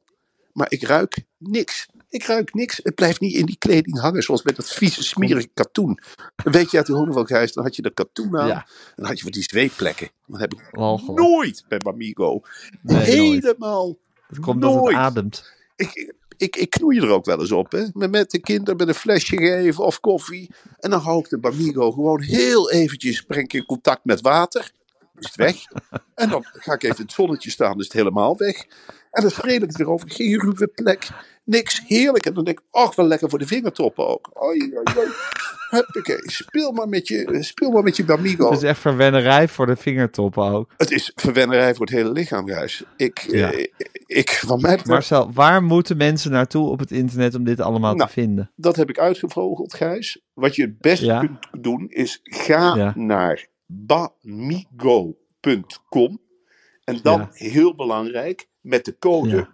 maar 0.53 0.71
ik 0.71 0.83
ruik 0.83 1.23
niks. 1.37 1.87
Ik 2.15 2.23
ruik 2.23 2.53
niks. 2.53 2.79
Het 2.83 2.95
blijft 2.95 3.19
niet 3.19 3.33
in 3.33 3.45
die 3.45 3.57
kleding 3.57 3.99
hangen, 3.99 4.21
zoals 4.23 4.43
met 4.43 4.55
dat 4.55 4.69
vieze, 4.69 5.03
smerige 5.03 5.49
katoen. 5.53 5.99
Dan 6.35 6.53
weet 6.53 6.71
je 6.71 6.77
uit 6.77 6.85
de 6.85 7.23
Gijs, 7.25 7.53
dan 7.53 7.63
had 7.63 7.75
je 7.75 7.81
dat 7.81 7.93
katoen 7.93 8.37
aan. 8.37 8.47
Ja. 8.47 8.55
En 8.65 8.93
dan 8.95 9.05
had 9.05 9.17
je 9.17 9.23
van 9.23 9.31
die 9.31 9.43
zweetplekken. 9.43 10.09
Dat 10.27 10.39
heb 10.39 10.53
ik 10.53 10.69
Walgelijk. 10.71 11.19
nooit 11.19 11.65
bij 11.67 11.77
Bamigo. 11.77 12.41
Nee, 12.81 12.95
nooit. 12.95 13.43
Helemaal 13.43 13.97
Het 14.27 14.39
komt 14.39 14.61
dat 14.61 14.73
het 14.73 14.81
nooit. 14.81 14.95
ademt. 14.95 15.51
ik, 15.75 16.13
ik, 16.37 16.55
ik 16.55 16.69
knoei 16.69 16.99
er 16.99 17.09
ook 17.09 17.25
wel 17.25 17.39
eens 17.39 17.51
op. 17.51 17.71
Hè? 17.71 17.85
Met, 17.93 18.31
de 18.31 18.39
kinderen 18.39 18.77
met 18.77 18.87
een 18.87 18.93
flesje 18.93 19.37
geven 19.37 19.83
of 19.83 19.99
koffie. 19.99 20.49
En 20.79 20.89
dan 20.89 20.99
hou 20.99 21.19
ik 21.19 21.29
de 21.29 21.39
Bamigo 21.39 21.91
gewoon 21.91 22.21
heel 22.21 22.71
eventjes 22.71 23.21
breng 23.21 23.43
ik 23.43 23.53
in 23.53 23.65
contact 23.65 24.05
met 24.05 24.21
water. 24.21 24.71
Is 25.17 25.25
het 25.25 25.35
weg. 25.35 25.55
En 26.15 26.29
dan 26.29 26.45
ga 26.51 26.73
ik 26.73 26.83
even 26.83 26.97
in 26.97 27.03
het 27.03 27.11
zonnetje 27.11 27.49
staan, 27.49 27.79
is 27.79 27.83
het 27.83 27.93
helemaal 27.93 28.37
weg. 28.37 28.65
En 29.11 29.21
dan 29.21 29.31
spreel 29.31 29.55
ik 29.55 29.61
het 29.61 29.77
weer 29.77 29.89
over. 29.89 30.11
Geen 30.11 30.39
ruwe 30.39 30.67
plek. 30.67 31.09
Niks. 31.45 31.81
Heerlijk. 31.87 32.25
En 32.25 32.33
dan 32.33 32.43
denk 32.43 32.59
ik, 32.59 32.65
ach, 32.71 32.95
wel 32.95 33.05
lekker 33.07 33.29
voor 33.29 33.39
de 33.39 33.47
vingertoppen 33.47 34.07
ook. 34.07 34.43
Oei, 34.43 34.61
oei, 34.61 34.97
oei. 34.97 35.07
Huppakee. 35.69 36.17
Speel 36.31 36.71
maar 36.71 36.89
met 36.89 37.07
je, 37.07 37.37
speel 37.43 37.71
maar 37.71 37.83
met 37.83 37.97
je 37.97 38.05
Bamigo. 38.05 38.45
Het 38.49 38.57
is 38.57 38.63
echt 38.63 38.79
verwennerij 38.79 39.47
voor 39.47 39.65
de 39.65 39.75
vingertoppen 39.75 40.43
ook. 40.43 40.71
Het 40.77 40.91
is 40.91 41.11
verwennerij 41.15 41.75
voor 41.75 41.85
het 41.85 41.95
hele 41.95 42.11
lichaam, 42.11 42.47
Gijs. 42.47 42.83
Ik, 42.97 43.19
Ja. 43.19 43.51
eh, 43.51 43.65
ik, 44.05 44.29
van 44.29 44.61
mij 44.61 44.69
betreft, 44.75 44.85
Marcel, 44.89 45.31
waar 45.33 45.63
moeten 45.63 45.97
mensen 45.97 46.31
naartoe 46.31 46.69
op 46.69 46.79
het 46.79 46.91
internet 46.91 47.35
om 47.35 47.43
dit 47.43 47.59
allemaal 47.59 47.95
Nou, 47.95 48.07
te 48.07 48.13
vinden? 48.13 48.51
dat 48.55 48.75
heb 48.75 48.89
ik 48.89 48.99
uitgevogeld, 48.99 49.73
Gijs. 49.73 50.21
Wat 50.33 50.55
je 50.55 50.61
het 50.61 50.79
beste 50.79 51.05
Ja. 51.05 51.19
kunt 51.19 51.47
doen, 51.63 51.85
is 51.89 52.19
ga 52.23 52.75
Ja. 52.75 52.93
naar 52.95 53.45
bamigo.com. 53.65 56.19
En 56.83 56.99
dan, 57.01 57.29
heel 57.31 57.75
belangrijk, 57.75 58.47
met 58.61 58.85
de 58.85 58.97
code. 58.97 59.47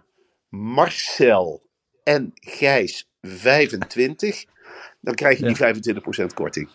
Marcel 0.48 1.70
en 2.02 2.30
Gijs 2.34 3.08
25. 3.20 4.44
Dan 5.00 5.14
krijg 5.14 5.38
je 5.38 5.42
Ja. 5.42 5.48
die 5.48 5.56
25% 5.56 6.34
korting. 6.34 6.68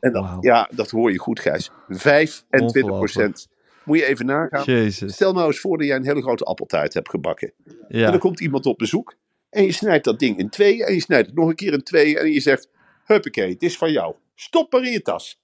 En 0.00 0.12
dan, 0.12 0.36
ja, 0.40 0.68
dat 0.72 0.90
hoor 0.90 1.12
je 1.12 1.18
goed, 1.18 1.40
Gijs. 1.40 1.70
25%. 1.88 3.48
Moet 3.84 3.98
je 3.98 4.04
even 4.06 4.26
nagaan. 4.26 4.64
Jezus. 4.64 5.12
Stel 5.14 5.32
nou 5.32 5.46
eens 5.46 5.60
voor 5.60 5.78
dat 5.78 5.86
jij 5.86 5.96
een 5.96 6.04
hele 6.04 6.22
grote 6.22 6.44
appeltaart 6.44 6.94
hebt 6.94 7.10
gebakken. 7.10 7.52
En 7.88 8.10
dan 8.10 8.18
komt 8.18 8.40
iemand 8.40 8.66
op 8.66 8.78
bezoek. 8.78 9.14
En 9.50 9.64
je 9.64 9.72
snijdt 9.72 10.04
dat 10.04 10.18
ding 10.18 10.38
in 10.38 10.48
tweeën. 10.48 10.86
En 10.86 10.94
je 10.94 11.00
snijdt 11.00 11.26
het 11.26 11.36
nog 11.36 11.48
een 11.48 11.54
keer 11.54 11.72
in 11.72 11.82
tweeën. 11.82 12.16
En 12.16 12.32
je 12.32 12.40
zegt: 12.40 12.68
Huppakee, 13.04 13.52
het 13.52 13.62
is 13.62 13.76
van 13.76 13.92
jou. 13.92 14.14
Stop 14.34 14.72
maar 14.72 14.84
in 14.84 14.92
je 14.92 15.02
tas. 15.02 15.40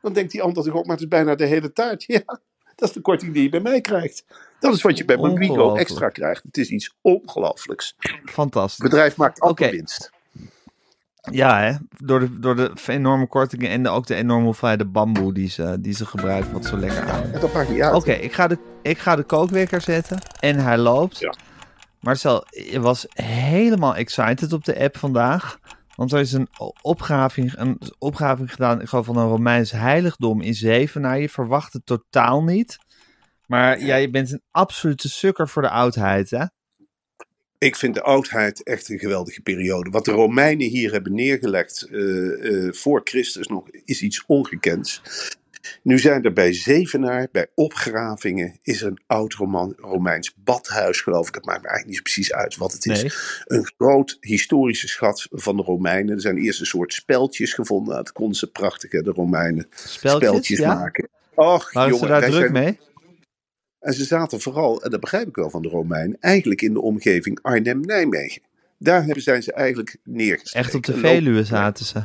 Dan 0.00 0.12
denkt 0.12 0.32
die 0.32 0.42
ander 0.42 0.64
toch 0.64 0.74
ook, 0.74 0.84
maar 0.84 0.94
het 0.94 1.04
is 1.04 1.08
bijna 1.08 1.34
de 1.34 1.46
hele 1.46 1.72
taart. 1.72 2.04
Ja, 2.16 2.40
dat 2.80 2.88
is 2.88 2.94
de 2.94 3.00
korting 3.00 3.32
die 3.32 3.42
je 3.42 3.48
bij 3.48 3.60
mij 3.60 3.80
krijgt. 3.80 4.24
Dat 4.60 4.74
is 4.74 4.82
wat 4.82 4.98
je 4.98 5.04
bij 5.04 5.16
Ongelooflijk. 5.16 5.80
extra 5.80 6.08
krijgt. 6.08 6.42
Het 6.42 6.56
is 6.56 6.68
iets 6.68 6.94
ongelooflijks. 7.00 7.94
Het 7.98 8.12
Fantastisch. 8.24 8.84
bedrijf 8.84 9.16
maakt 9.16 9.40
altijd 9.40 9.70
winst. 9.70 10.10
Ja, 11.30 11.60
hè? 11.60 11.72
Door, 11.96 12.20
de, 12.20 12.38
door 12.38 12.56
de 12.56 12.72
enorme 12.86 13.26
kortingen 13.26 13.70
en 13.70 13.82
de, 13.82 13.88
ook 13.88 14.06
de 14.06 14.14
enorme 14.14 14.44
hoeveelheid 14.44 14.92
bamboe 14.92 15.32
die 15.32 15.48
ze, 15.48 15.76
die 15.80 15.94
ze 15.94 16.06
gebruiken, 16.06 16.52
wat 16.52 16.64
zo 16.64 16.76
lekker 16.76 17.08
aan. 17.08 17.22
En 17.32 17.40
dat 17.40 17.52
maakt 17.52 17.68
niet 17.70 17.80
uit. 17.82 17.94
Oké, 17.94 18.12
ik, 18.12 18.32
ga 18.32 18.46
de, 18.46 18.58
ik 18.82 18.98
ga 18.98 19.16
de 19.16 19.22
kookwekker 19.22 19.80
zetten 19.82 20.18
en 20.40 20.58
hij 20.58 20.78
loopt. 20.78 21.18
Ja. 21.18 21.34
Marcel, 22.00 22.44
je 22.50 22.80
was 22.80 23.06
helemaal 23.14 23.94
excited 23.96 24.52
op 24.52 24.64
de 24.64 24.78
app 24.80 24.96
vandaag. 24.96 25.58
Want 26.00 26.12
er 26.12 26.20
is 26.20 26.32
een 26.32 26.48
opgraving, 26.82 27.52
een 27.56 27.80
opgraving 27.98 28.50
gedaan 28.50 28.80
ik 28.80 28.88
geloof, 28.88 29.06
van 29.06 29.16
een 29.16 29.28
Romeins 29.28 29.70
heiligdom 29.70 30.40
in 30.40 30.54
Zevenaar. 30.54 31.20
Je 31.20 31.28
verwacht 31.28 31.72
het 31.72 31.86
totaal 31.86 32.42
niet. 32.42 32.78
Maar 33.46 33.80
ja, 33.80 33.96
je 33.96 34.10
bent 34.10 34.32
een 34.32 34.42
absolute 34.50 35.08
sukker 35.08 35.48
voor 35.48 35.62
de 35.62 35.70
oudheid, 35.70 36.30
hè? 36.30 36.44
Ik 37.58 37.76
vind 37.76 37.94
de 37.94 38.02
oudheid 38.02 38.62
echt 38.62 38.88
een 38.88 38.98
geweldige 38.98 39.40
periode. 39.40 39.90
Wat 39.90 40.04
de 40.04 40.10
Romeinen 40.10 40.68
hier 40.68 40.92
hebben 40.92 41.14
neergelegd 41.14 41.82
eh, 41.82 42.66
eh, 42.66 42.72
voor 42.72 43.00
Christus 43.04 43.46
nog, 43.46 43.70
is 43.84 44.02
iets 44.02 44.24
ongekends. 44.26 45.02
Nu 45.82 45.98
zijn 45.98 46.24
er 46.24 46.32
bij 46.32 46.52
Zevenaar, 46.52 47.28
bij 47.32 47.46
opgravingen, 47.54 48.58
is 48.62 48.80
er 48.82 48.86
een 48.86 49.00
oud 49.06 49.34
Roman, 49.34 49.74
Romeins 49.76 50.34
badhuis, 50.36 51.00
geloof 51.00 51.28
ik. 51.28 51.34
Het 51.34 51.44
maakt 51.44 51.62
me 51.62 51.68
eigenlijk 51.68 51.96
niet 51.96 52.02
precies 52.12 52.32
uit 52.32 52.56
wat 52.56 52.72
het 52.72 52.86
is. 52.86 53.02
Nee. 53.02 53.58
Een 53.58 53.70
groot 53.76 54.16
historische 54.20 54.88
schat 54.88 55.26
van 55.30 55.56
de 55.56 55.62
Romeinen. 55.62 56.14
Er 56.14 56.20
zijn 56.20 56.38
eerst 56.38 56.60
een 56.60 56.66
soort 56.66 56.92
speltjes 56.92 57.52
gevonden. 57.52 57.94
Dat 57.94 58.12
konden 58.12 58.36
ze 58.36 58.50
prachtig, 58.50 58.92
hè, 58.92 59.02
de 59.02 59.10
Romeinen. 59.10 59.66
Speltjes, 59.74 60.58
ja? 60.58 60.74
maken. 60.74 61.08
Och, 61.34 61.72
Waren 61.72 61.90
jongen, 61.90 62.06
ze 62.06 62.12
daar 62.12 62.20
druk 62.30 62.40
zijn- 62.40 62.52
mee? 62.52 62.78
en 63.80 63.92
ze 63.92 64.04
zaten 64.04 64.40
vooral, 64.40 64.82
en 64.82 64.90
dat 64.90 65.00
begrijp 65.00 65.28
ik 65.28 65.34
wel 65.36 65.50
van 65.50 65.62
de 65.62 65.68
Romeinen, 65.68 66.16
eigenlijk 66.20 66.62
in 66.62 66.72
de 66.72 66.80
omgeving 66.80 67.38
Arnhem-Nijmegen. 67.42 68.42
Daar 68.78 69.04
hebben 69.04 69.22
zijn 69.22 69.42
ze 69.42 69.52
eigenlijk 69.52 69.96
neergestreken. 70.04 70.66
Echt 70.66 70.74
op 70.74 70.84
de 70.84 70.96
Veluwe 70.96 71.44
zaten 71.44 71.84
ze. 71.84 72.04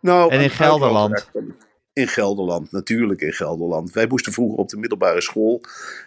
Nou, 0.00 0.30
En 0.32 0.40
in 0.40 0.50
Gelderland? 0.50 1.30
In 2.00 2.08
Gelderland, 2.08 2.72
natuurlijk 2.72 3.20
in 3.20 3.32
Gelderland. 3.32 3.92
Wij 3.92 4.06
moesten 4.06 4.32
vroeger 4.32 4.58
op 4.58 4.68
de 4.68 4.76
middelbare 4.76 5.20
school, 5.20 5.60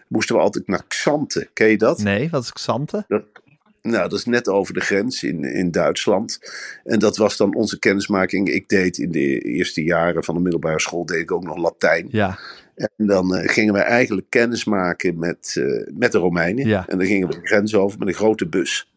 moesten 0.07 0.35
we 0.35 0.41
altijd 0.41 0.67
naar 0.67 0.83
Xanten. 0.87 1.49
Ken 1.53 1.67
je 1.67 1.77
dat? 1.77 1.97
Nee, 1.97 2.29
wat 2.29 2.43
is 2.43 2.53
Xante? 2.53 3.03
Dat, 3.07 3.23
Nou, 3.81 4.09
dat 4.09 4.19
is 4.19 4.25
net 4.25 4.47
over 4.47 4.73
de 4.73 4.79
grens 4.79 5.23
in, 5.23 5.43
in 5.43 5.71
Duitsland. 5.71 6.39
En 6.83 6.99
dat 6.99 7.17
was 7.17 7.37
dan 7.37 7.55
onze 7.55 7.79
kennismaking. 7.79 8.49
Ik 8.49 8.69
deed 8.69 8.97
in 8.97 9.11
de 9.11 9.39
eerste 9.39 9.83
jaren 9.83 10.23
van 10.23 10.35
de 10.35 10.41
middelbare 10.41 10.79
school 10.79 11.05
deed 11.05 11.19
ik 11.19 11.31
ook 11.31 11.43
nog 11.43 11.57
Latijn. 11.57 12.07
Ja, 12.09 12.39
En 12.75 12.89
dan 12.97 13.35
eh, 13.35 13.49
gingen 13.49 13.73
we 13.73 13.79
eigenlijk 13.79 14.29
kennis 14.29 14.65
maken 14.65 15.19
met, 15.19 15.55
eh, 15.57 15.93
met 15.97 16.11
de 16.11 16.17
Romeinen. 16.17 16.67
Ja. 16.67 16.87
En 16.87 16.97
dan 16.97 17.07
gingen 17.07 17.27
we 17.27 17.33
de 17.33 17.47
grens 17.47 17.75
over 17.75 17.99
met 17.99 18.07
een 18.07 18.13
grote 18.13 18.47
bus. 18.47 18.92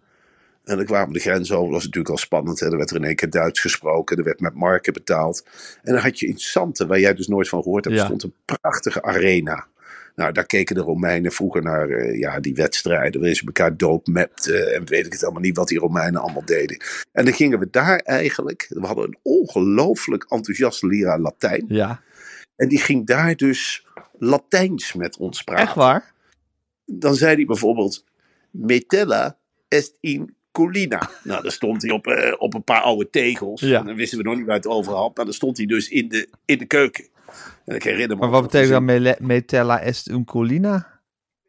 En 0.66 0.76
dan 0.76 0.84
kwamen 0.84 1.12
de 1.12 1.20
grens 1.20 1.50
over. 1.52 1.64
Dat 1.64 1.72
was 1.74 1.84
natuurlijk 1.84 2.10
al 2.14 2.18
spannend. 2.18 2.60
Hè. 2.60 2.70
Er 2.70 2.76
werd 2.76 2.90
er 2.90 2.96
in 2.96 3.04
één 3.04 3.16
keer 3.16 3.30
Duits 3.30 3.60
gesproken. 3.60 4.16
Er 4.16 4.24
werd 4.24 4.40
met 4.40 4.54
marken 4.54 4.92
betaald. 4.92 5.44
En 5.82 5.92
dan 5.92 6.02
had 6.02 6.18
je 6.18 6.26
in 6.26 6.38
Santen, 6.38 6.88
waar 6.88 7.00
jij 7.00 7.14
dus 7.14 7.26
nooit 7.26 7.48
van 7.48 7.62
gehoord 7.62 7.84
hebt, 7.84 7.96
Ja. 7.96 8.04
stond 8.04 8.22
een 8.22 8.34
prachtige 8.44 9.02
arena. 9.02 9.66
Nou, 10.14 10.32
daar 10.32 10.46
keken 10.46 10.74
de 10.74 10.80
Romeinen 10.80 11.32
vroeger 11.32 11.62
naar 11.62 11.88
eh, 11.88 12.18
ja, 12.18 12.40
die 12.40 12.54
wedstrijden. 12.54 13.20
Waarin 13.20 13.36
ze 13.36 13.46
elkaar 13.46 13.76
doodmapten. 13.76 14.74
En 14.74 14.86
weet 14.86 15.06
ik 15.06 15.12
het 15.12 15.22
allemaal 15.24 15.42
niet 15.42 15.56
wat 15.56 15.68
die 15.68 15.78
Romeinen 15.78 16.20
allemaal 16.20 16.44
deden. 16.44 16.76
En 17.12 17.24
dan 17.24 17.34
gingen 17.34 17.58
we 17.58 17.68
daar 17.70 17.98
eigenlijk. 17.98 18.66
We 18.68 18.86
hadden 18.86 19.04
een 19.04 19.18
ongelooflijk 19.22 20.26
enthousiaste 20.28 20.86
leraar 20.86 21.18
Latijn. 21.18 21.64
ja. 21.68 22.02
En 22.56 22.68
die 22.68 22.78
ging 22.78 23.06
daar 23.06 23.36
dus 23.36 23.86
Latijns 24.18 24.92
met 24.94 25.16
ons 25.16 25.42
praten. 25.42 25.64
Echt 25.64 25.74
waar? 25.74 26.12
Dan 26.84 27.14
zei 27.14 27.34
hij 27.34 27.44
bijvoorbeeld: 27.44 28.04
Metella 28.50 29.38
est 29.68 29.96
in 30.00 30.35
collina. 30.56 31.10
Nou, 31.22 31.42
dan 31.42 31.50
stond 31.50 31.82
hij 31.82 31.90
op, 31.90 32.06
eh, 32.06 32.34
op 32.38 32.54
een 32.54 32.64
paar 32.64 32.80
oude 32.80 33.10
tegels. 33.10 33.60
Ja. 33.60 33.78
En 33.78 33.86
dan 33.86 33.94
wisten 33.94 34.18
we 34.18 34.24
nog 34.24 34.36
niet 34.36 34.46
waar 34.46 34.56
het 34.56 34.66
over 34.66 34.92
had. 34.92 35.16
Maar 35.16 35.24
dan 35.24 35.34
stond 35.34 35.56
hij 35.56 35.66
dus 35.66 35.88
in 35.88 36.08
de, 36.08 36.28
in 36.44 36.58
de 36.58 36.66
keuken. 36.66 37.08
En 37.64 37.74
ik 37.74 37.82
herinner 37.82 38.16
me 38.16 38.22
Maar 38.22 38.30
wat 38.30 38.42
betekent 38.42 38.88
dan 38.88 39.16
metella 39.18 39.80
est 39.80 40.08
un 40.08 40.24
collina? 40.24 41.00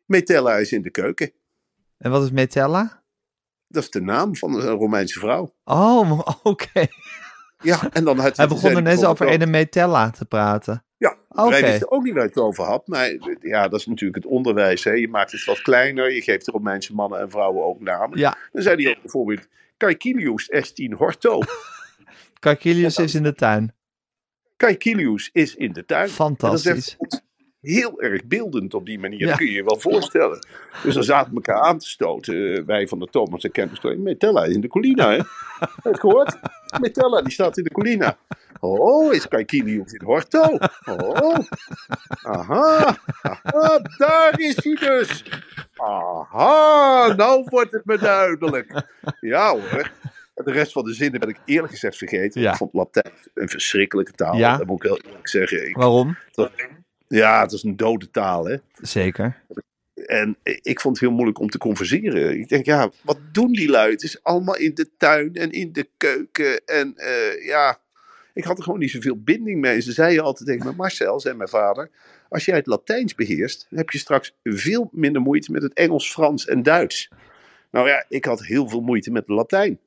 Metella 0.05 0.55
is 0.55 0.71
in 0.71 0.81
de 0.81 0.89
keuken. 0.89 1.31
En 1.97 2.11
wat 2.11 2.23
is 2.23 2.31
metella? 2.31 3.03
Dat 3.67 3.83
is 3.83 3.89
de 3.89 4.01
naam 4.01 4.35
van 4.35 4.53
een 4.53 4.69
Romeinse 4.69 5.19
vrouw. 5.19 5.55
Oh, 5.63 6.19
oké. 6.43 6.87
Ja, 7.61 7.89
en 7.91 8.03
dan 8.03 8.19
had 8.19 8.37
Hij 8.37 8.47
begon 8.47 8.61
zei 8.61 8.75
er 8.75 8.81
net 8.81 9.05
over 9.05 9.41
een 9.41 9.49
metella 9.49 10.09
te 10.09 10.25
praten. 10.25 10.85
Oké. 11.37 11.49
wij 11.49 11.61
wisten 11.61 11.91
ook 11.91 12.03
niet 12.03 12.13
waar 12.13 12.23
het 12.23 12.37
over 12.37 12.63
had. 12.63 12.87
Maar 12.87 13.11
ja, 13.41 13.67
dat 13.67 13.79
is 13.79 13.85
natuurlijk 13.85 14.23
het 14.23 14.31
onderwijs. 14.33 14.83
Hè. 14.83 14.91
Je 14.91 15.07
maakt 15.07 15.31
het 15.31 15.43
wat 15.45 15.61
kleiner. 15.61 16.13
Je 16.13 16.21
geeft 16.21 16.45
de 16.45 16.51
Romeinse 16.51 16.93
mannen 16.93 17.19
en 17.19 17.29
vrouwen 17.29 17.65
ook 17.65 17.81
namen. 17.81 18.17
Ja, 18.19 18.37
Dan 18.51 18.61
zei 18.61 18.83
hij 18.83 18.95
ook 18.95 19.01
bijvoorbeeld: 19.01 19.47
Caecilius 19.77 20.49
est 20.49 20.79
in 20.79 20.93
horto. 20.93 21.39
Caecilius 22.39 22.97
is 22.97 23.15
in 23.15 23.23
de 23.23 23.33
tuin. 23.35 23.71
Caecilius 24.57 25.29
is 25.33 25.55
in 25.55 25.73
de 25.73 25.85
tuin. 25.85 26.09
Fantastisch. 26.09 26.65
En 26.65 26.75
dat 26.75 26.83
is 26.83 26.95
echt 26.99 27.25
heel 27.61 28.01
erg 28.01 28.25
beeldend 28.25 28.73
op 28.73 28.85
die 28.85 28.99
manier. 28.99 29.19
Ja. 29.19 29.27
Dat 29.27 29.37
kun 29.37 29.45
je 29.45 29.51
je 29.51 29.63
wel 29.63 29.79
voorstellen. 29.79 30.47
Dus 30.83 30.93
dan 30.93 31.03
zaten 31.03 31.29
we 31.29 31.35
elkaar 31.35 31.61
aan 31.61 31.77
te 31.77 31.87
stoten. 31.87 32.53
eh, 32.55 32.63
Wij 32.63 32.87
van 32.87 32.99
de 32.99 33.07
Thomas 33.11 33.43
en 33.43 33.51
Campus. 33.51 33.79
Metella 33.97 34.43
in 34.43 34.61
de 34.61 34.67
collina, 34.67 35.09
hè? 35.09 35.15
Heb 35.15 35.69
je 35.83 35.89
het 35.89 35.99
gehoord? 35.99 36.39
Metella, 36.81 37.21
die 37.21 37.31
staat 37.31 37.57
in 37.57 37.63
de 37.63 37.71
collina. 37.71 38.17
Oh, 38.59 39.13
is 39.13 39.27
Caecilius 39.27 39.91
in 39.91 40.01
Horto? 40.05 40.57
Oh, 40.85 41.37
aha, 42.21 42.97
aha, 43.21 43.79
daar 43.97 44.39
is 44.39 44.63
hij 44.63 44.75
dus. 44.75 45.23
Aha, 45.75 47.13
nou 47.15 47.43
wordt 47.49 47.71
het 47.71 47.85
me 47.85 47.97
duidelijk. 47.97 48.87
Ja 49.19 49.51
hoor. 49.51 49.91
De 50.33 50.51
rest 50.51 50.71
van 50.71 50.83
de 50.83 50.93
zinnen 50.93 51.19
ben 51.19 51.29
ik 51.29 51.37
eerlijk 51.45 51.71
gezegd 51.71 51.97
vergeten. 51.97 52.41
Ja. 52.41 52.51
Ik 52.51 52.57
vond 52.57 52.73
Latijn 52.73 53.13
een 53.33 53.49
verschrikkelijke 53.49 54.11
taal. 54.11 54.35
Ja. 54.37 54.57
Dat 54.57 54.67
moet 54.67 54.83
ik 54.83 54.89
heel 54.89 55.01
eerlijk 55.05 55.27
zeggen. 55.27 55.67
Ik, 55.67 55.75
Waarom? 55.75 56.17
ja, 57.07 57.41
het 57.41 57.51
is 57.51 57.63
een 57.63 57.77
dode 57.77 58.11
taal, 58.11 58.45
hè. 58.45 58.55
Zeker. 58.81 59.41
En 60.05 60.37
ik 60.61 60.81
vond 60.81 60.95
het 60.95 61.05
heel 61.05 61.15
moeilijk 61.15 61.39
om 61.39 61.49
te 61.49 61.57
converseren. 61.57 62.39
Ik 62.39 62.49
denk, 62.49 62.65
ja, 62.65 62.91
wat 63.03 63.17
doen 63.31 63.51
die 63.51 63.69
lui? 63.69 63.91
Het 63.91 64.03
is 64.03 64.23
allemaal 64.23 64.57
in 64.57 64.73
de 64.73 64.89
tuin 64.97 65.33
en 65.33 65.51
in 65.51 65.73
de 65.73 65.89
keuken. 65.97 66.65
En 66.65 66.93
eh, 66.95 67.45
ja, 67.45 67.79
ik 68.37 68.43
had 68.43 68.57
er 68.57 68.63
gewoon 68.63 68.79
niet 68.79 68.91
zoveel 68.91 69.21
binding 69.21 69.61
mee. 69.61 69.81
Ze 69.81 69.91
zeiden 69.91 70.23
altijd 70.23 70.49
tegen 70.49 70.65
me, 70.65 70.73
Marcel, 70.75 71.19
zei 71.19 71.35
mijn 71.35 71.49
vader... 71.49 71.89
Als 72.29 72.45
jij 72.45 72.55
het 72.55 72.67
Latijns 72.67 73.15
beheerst, 73.15 73.65
dan 73.69 73.79
heb 73.79 73.89
je 73.89 73.97
straks 73.97 74.35
veel 74.43 74.89
minder 74.91 75.21
moeite 75.21 75.51
met 75.51 75.61
het 75.61 75.73
Engels, 75.73 76.11
Frans 76.11 76.45
en 76.47 76.63
Duits. 76.63 77.09
Nou 77.71 77.87
ja, 77.87 78.05
ik 78.09 78.25
had 78.25 78.43
heel 78.45 78.69
veel 78.69 78.81
moeite 78.81 79.11
met 79.11 79.27
Latijn. 79.27 79.79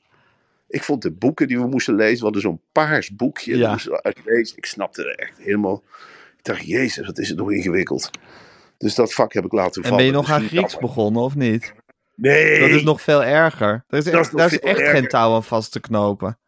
Ik 0.69 0.83
vond 0.83 1.02
de 1.02 1.11
boeken 1.11 1.49
die 1.49 1.59
we 1.59 1.66
moesten 1.66 1.95
lezen, 1.95 2.16
we 2.16 2.23
hadden 2.23 2.42
zo'n 2.42 2.61
paars 2.73 3.11
boekje. 3.11 3.57
Ja. 3.57 3.78
Uitlezen. 4.02 4.57
Ik 4.57 4.66
snapte 4.66 5.04
er 5.04 5.14
echt 5.19 5.38
helemaal... 5.38 5.83
Ik 6.38 6.45
dacht, 6.45 6.66
jezus, 6.66 7.07
wat 7.07 7.19
is 7.19 7.28
het 7.28 7.38
nog 7.38 7.52
ingewikkeld. 7.52 8.11
Dus 8.78 8.95
dat 8.95 9.14
vak 9.14 9.33
heb 9.33 9.45
ik 9.45 9.52
laten 9.52 9.83
En 9.83 9.88
vallen. 9.88 9.97
ben 9.97 10.07
je 10.07 10.12
nog 10.21 10.30
aan 10.30 10.38
Grieks 10.38 10.52
jammer. 10.73 10.80
begonnen 10.80 11.23
of 11.23 11.35
niet? 11.35 11.75
Nee, 12.14 12.61
Dat 12.61 12.71
is 12.71 12.83
nog 12.83 13.02
veel 13.02 13.25
erger. 13.25 13.85
Daar 13.88 13.99
is, 14.00 14.04
Dat 14.04 14.14
echt, 14.14 14.37
daar 14.37 14.52
is 14.52 14.59
echt 14.59 14.88
geen 14.88 15.09
touw 15.09 15.35
aan 15.35 15.45
vast 15.45 15.73
te 15.73 15.80
knopen. 15.80 16.38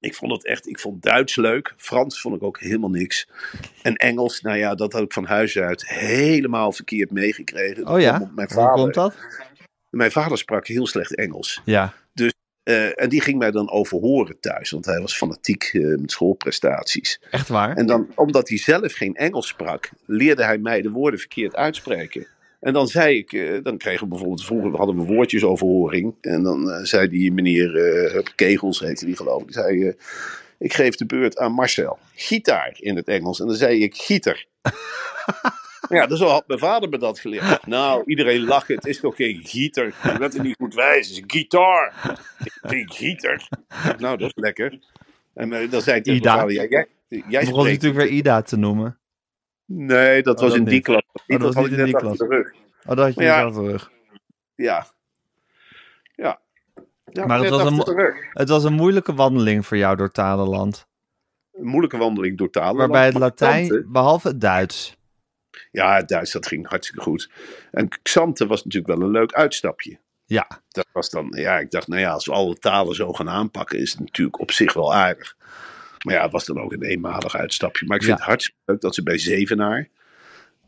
Ik 0.00 0.14
vond 0.14 0.32
het 0.32 0.46
echt, 0.46 0.68
ik 0.68 0.78
vond 0.78 1.02
Duits 1.02 1.36
leuk. 1.36 1.74
Frans 1.76 2.20
vond 2.20 2.36
ik 2.36 2.42
ook 2.42 2.60
helemaal 2.60 2.90
niks. 2.90 3.28
En 3.82 3.94
Engels, 3.94 4.40
nou 4.40 4.56
ja, 4.58 4.74
dat 4.74 4.92
had 4.92 5.02
ik 5.02 5.12
van 5.12 5.24
huis 5.24 5.58
uit 5.58 5.88
helemaal 5.88 6.72
verkeerd 6.72 7.10
meegekregen. 7.10 7.86
Oh 7.86 8.00
ja? 8.00 8.30
Mijn 8.34 8.48
Hoe 8.52 8.56
vader, 8.56 8.82
komt 8.82 8.94
dat? 8.94 9.14
Mijn 9.90 10.10
vader 10.10 10.38
sprak 10.38 10.66
heel 10.66 10.86
slecht 10.86 11.14
Engels. 11.14 11.60
Ja. 11.64 11.94
Eh, 12.68 13.02
en 13.02 13.08
die 13.08 13.20
ging 13.20 13.38
mij 13.38 13.50
dan 13.50 13.70
overhoren 13.70 14.40
thuis, 14.40 14.70
want 14.70 14.84
hij 14.84 15.00
was 15.00 15.16
fanatiek 15.16 15.64
eh, 15.72 15.82
met 15.82 16.10
schoolprestaties. 16.10 17.20
Echt 17.30 17.48
waar? 17.48 17.76
En 17.76 17.86
dan, 17.86 18.12
omdat 18.14 18.48
hij 18.48 18.58
zelf 18.58 18.92
geen 18.92 19.14
Engels 19.14 19.46
sprak, 19.46 19.90
leerde 20.06 20.44
hij 20.44 20.58
mij 20.58 20.82
de 20.82 20.90
woorden 20.90 21.20
verkeerd 21.20 21.54
uitspreken. 21.54 22.26
En 22.60 22.72
dan 22.72 22.88
zei 22.88 23.16
ik, 23.16 23.32
eh, 23.32 23.62
dan 23.62 23.78
kregen 23.78 24.02
we 24.02 24.08
bijvoorbeeld, 24.08 24.44
vroeger 24.44 24.76
hadden 24.76 24.96
we 24.96 25.14
woordjesoverhoring. 25.14 26.14
En 26.20 26.42
dan 26.42 26.70
eh, 26.70 26.84
zei 26.84 27.08
die 27.08 27.32
meneer 27.32 27.72
Hup 28.12 28.32
Kegels, 28.34 28.80
heette 28.80 29.04
die 29.04 29.16
geloof 29.16 29.40
ik, 29.40 29.46
die 29.46 29.54
zei, 29.54 29.94
ik 30.58 30.74
geef 30.74 30.94
de 30.94 31.06
beurt 31.06 31.38
aan 31.38 31.52
Marcel. 31.52 31.98
Gitaar 32.14 32.76
in 32.80 32.96
het 32.96 33.08
Engels. 33.08 33.40
En 33.40 33.46
dan 33.46 33.56
zei 33.56 33.82
ik 33.82 33.94
gieter. 33.94 34.46
ja, 35.88 36.06
dus 36.06 36.18
zo 36.18 36.26
had 36.26 36.46
mijn 36.46 36.58
vader 36.58 36.88
me 36.88 36.98
dat 36.98 37.20
geleerd. 37.20 37.66
Nou, 37.66 38.02
iedereen 38.06 38.44
lacht, 38.44 38.68
het 38.68 38.86
is 38.86 39.00
toch 39.00 39.16
geen 39.16 39.40
gieter. 39.44 39.94
Je 40.02 40.18
bent 40.18 40.34
er 40.34 40.42
niet 40.42 40.56
goed 40.56 40.74
wijs, 40.74 41.08
het 41.08 41.16
is 41.16 41.22
gitaar. 41.26 42.18
Geen 42.62 42.90
gieter. 42.90 43.48
Nou, 43.98 44.16
dat 44.16 44.28
is 44.28 44.42
lekker. 44.42 44.78
En 45.34 45.70
dan 45.70 45.82
zei 45.82 45.96
ik 45.96 46.04
tegen 46.04 46.20
Ida. 46.20 46.34
mijn 46.34 46.48
vader, 46.48 46.70
ja, 46.70 46.86
jij, 47.08 47.22
jij 47.28 47.44
spreekt 47.44 47.82
natuurlijk 47.82 48.10
weer 48.10 48.18
Ida 48.18 48.42
te 48.42 48.56
noemen. 48.56 48.98
Nee, 49.70 50.22
dat 50.22 50.36
Oh, 50.36 50.40
was 50.42 50.50
dat 50.50 50.58
in 50.58 50.64
die 50.64 50.80
klas. 50.80 51.02
dat 51.26 51.40
was 51.40 51.54
niet 51.54 51.78
in 51.78 51.84
die 51.84 51.98
rug. 51.98 52.20
Oh, 52.20 52.96
dat 52.96 52.98
had 52.98 53.14
je 53.14 53.20
Maar 53.20 53.24
ja. 53.24 53.36
niet 53.36 53.46
achter 53.46 53.62
de 53.62 53.70
rug. 53.70 53.90
Ja. 54.54 54.86
Ja. 56.14 56.40
ja 57.04 57.26
Maar 57.26 57.40
het 57.40 57.48
was 57.50 57.64
een. 57.70 57.82
Het 58.32 58.48
was 58.48 58.64
een 58.64 58.72
moeilijke 58.72 59.14
wandeling 59.14 59.66
voor 59.66 59.76
jou 59.76 59.96
door 59.96 60.10
talenland. 60.10 60.86
Een 61.52 61.66
moeilijke 61.66 61.96
wandeling 61.96 62.38
door 62.38 62.50
talen. 62.50 62.76
Waarbij 62.76 63.04
het 63.06 63.14
Latijn, 63.18 63.68
Xante- 63.68 63.86
behalve 63.88 64.28
het 64.28 64.40
Duits. 64.40 64.96
Ja, 65.70 65.96
het 65.96 66.08
Duits, 66.08 66.32
dat 66.32 66.46
ging 66.46 66.68
hartstikke 66.68 67.02
goed. 67.02 67.30
En 67.70 67.88
Xante 68.02 68.46
was 68.46 68.64
natuurlijk 68.64 68.98
wel 68.98 69.06
een 69.06 69.12
leuk 69.12 69.32
uitstapje. 69.32 69.98
Ja, 70.24 70.46
Dat 70.68 70.86
was 70.92 71.10
dan, 71.10 71.32
ja, 71.36 71.58
ik 71.58 71.70
dacht, 71.70 71.88
nou 71.88 72.00
ja, 72.00 72.10
als 72.10 72.26
we 72.26 72.32
alle 72.32 72.54
talen 72.58 72.94
zo 72.94 73.12
gaan 73.12 73.28
aanpakken, 73.30 73.78
is 73.78 73.90
het 73.90 74.00
natuurlijk 74.00 74.40
op 74.40 74.50
zich 74.50 74.72
wel 74.72 74.94
aardig. 74.94 75.36
Maar 76.04 76.14
ja, 76.14 76.22
het 76.22 76.32
was 76.32 76.44
dan 76.46 76.60
ook 76.60 76.72
een 76.72 76.82
eenmalig 76.82 77.36
uitstapje. 77.36 77.86
Maar 77.86 77.96
ik 77.96 78.02
vind 78.02 78.14
Ja. 78.16 78.22
het 78.22 78.30
hartstikke 78.30 78.60
leuk 78.64 78.80
dat 78.80 78.94
ze 78.94 79.02
bij 79.02 79.18
Zevenaar 79.18 79.88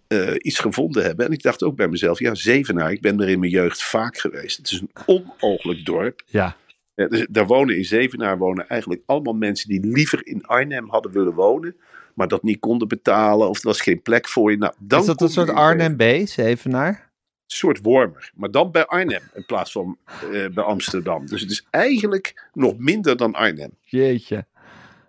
eh, 0.06 0.34
iets 0.38 0.58
gevonden 0.58 1.04
hebben. 1.04 1.26
En 1.26 1.32
ik 1.32 1.42
dacht 1.42 1.62
ook 1.62 1.76
bij 1.76 1.88
mezelf, 1.88 2.18
ja, 2.18 2.34
Zevenaar, 2.34 2.92
ik 2.92 3.00
ben 3.00 3.20
er 3.20 3.28
in 3.28 3.38
mijn 3.38 3.50
jeugd 3.52 3.82
vaak 3.82 4.18
geweest. 4.18 4.56
Het 4.56 4.70
is 4.70 4.80
een 4.80 4.90
onmogelijk 5.06 5.84
dorp. 5.84 6.22
ja. 6.26 6.56
Ja, 6.94 7.08
dus 7.08 7.26
daar 7.30 7.46
wonen 7.46 7.76
in 7.76 7.84
Zevenaar 7.84 8.38
wonen 8.38 8.68
eigenlijk 8.68 9.02
allemaal 9.06 9.32
mensen 9.34 9.68
die 9.68 9.86
liever 9.86 10.26
in 10.26 10.46
Arnhem 10.46 10.88
hadden 10.90 11.12
willen 11.12 11.32
wonen, 11.34 11.76
maar 12.14 12.28
dat 12.28 12.42
niet 12.42 12.58
konden 12.58 12.88
betalen 12.88 13.48
of 13.48 13.58
er 13.58 13.64
was 13.66 13.80
geen 13.80 14.02
plek 14.02 14.28
voor 14.28 14.50
je. 14.50 14.56
Nou, 14.56 14.72
dan 14.78 15.00
Is 15.00 15.06
dat 15.06 15.20
een 15.20 15.28
soort 15.28 15.50
Arnhem 15.50 15.96
B, 15.96 16.02
Zevenaar? 16.28 16.88
Een 16.90 17.56
soort 17.56 17.78
Wormer, 17.82 18.30
maar 18.34 18.50
dan 18.50 18.70
bij 18.70 18.86
Arnhem 18.86 19.22
in 19.34 19.44
plaats 19.46 19.72
van 19.72 19.98
eh, 20.32 20.46
bij 20.48 20.64
Amsterdam. 20.64 21.26
Dus 21.26 21.40
het 21.40 21.50
is 21.50 21.66
eigenlijk 21.70 22.48
nog 22.52 22.78
minder 22.78 23.16
dan 23.16 23.34
Arnhem. 23.34 23.70
Jeetje. 23.80 24.46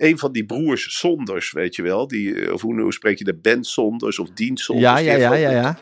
Een 0.01 0.17
van 0.17 0.31
die 0.31 0.45
broers 0.45 0.97
Sonders, 0.99 1.51
weet 1.51 1.75
je 1.75 1.81
wel, 1.81 2.07
die, 2.07 2.35
eh, 2.45 2.53
of 2.53 2.61
hoe, 2.61 2.81
hoe 2.81 2.93
spreek 2.93 3.17
je 3.17 3.23
dat, 3.23 3.41
Ben 3.41 3.63
Sonders 3.63 4.19
of 4.19 4.29
Dien 4.29 4.57
Sonders. 4.57 4.87
Ja, 4.87 4.95
die 4.95 5.05
ja, 5.05 5.11
heeft 5.11 5.23
ja, 5.23 5.33
ja, 5.33 5.51
ja. 5.51 5.77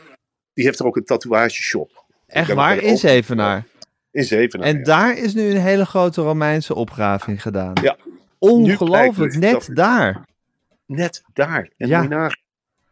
Die 0.54 0.66
heeft 0.66 0.80
er 0.80 0.86
ook 0.86 0.96
een 0.98 1.04
tatoeageshop. 1.04 2.06
Echt 2.28 2.54
waar, 2.54 2.78
in 2.78 2.98
Zevenaar. 2.98 3.66
In 4.12 4.24
Zevenaar. 4.24 4.68
En 4.68 4.78
ja. 4.78 4.84
daar 4.84 5.18
is 5.18 5.34
nu 5.34 5.50
een 5.50 5.62
hele 5.62 5.86
grote 5.86 6.22
Romeinse 6.22 6.76
opgraving 6.76 7.42
gedaan. 7.42 7.74
Ja. 7.82 7.98
Ongelooflijk, 8.38 9.36
net 9.36 9.52
dat- 9.52 9.70
daar. 9.74 10.28
Net 10.86 11.24
daar. 11.34 11.72
En 11.78 11.88
Ja. 11.88 12.04
nagaan 12.04 12.48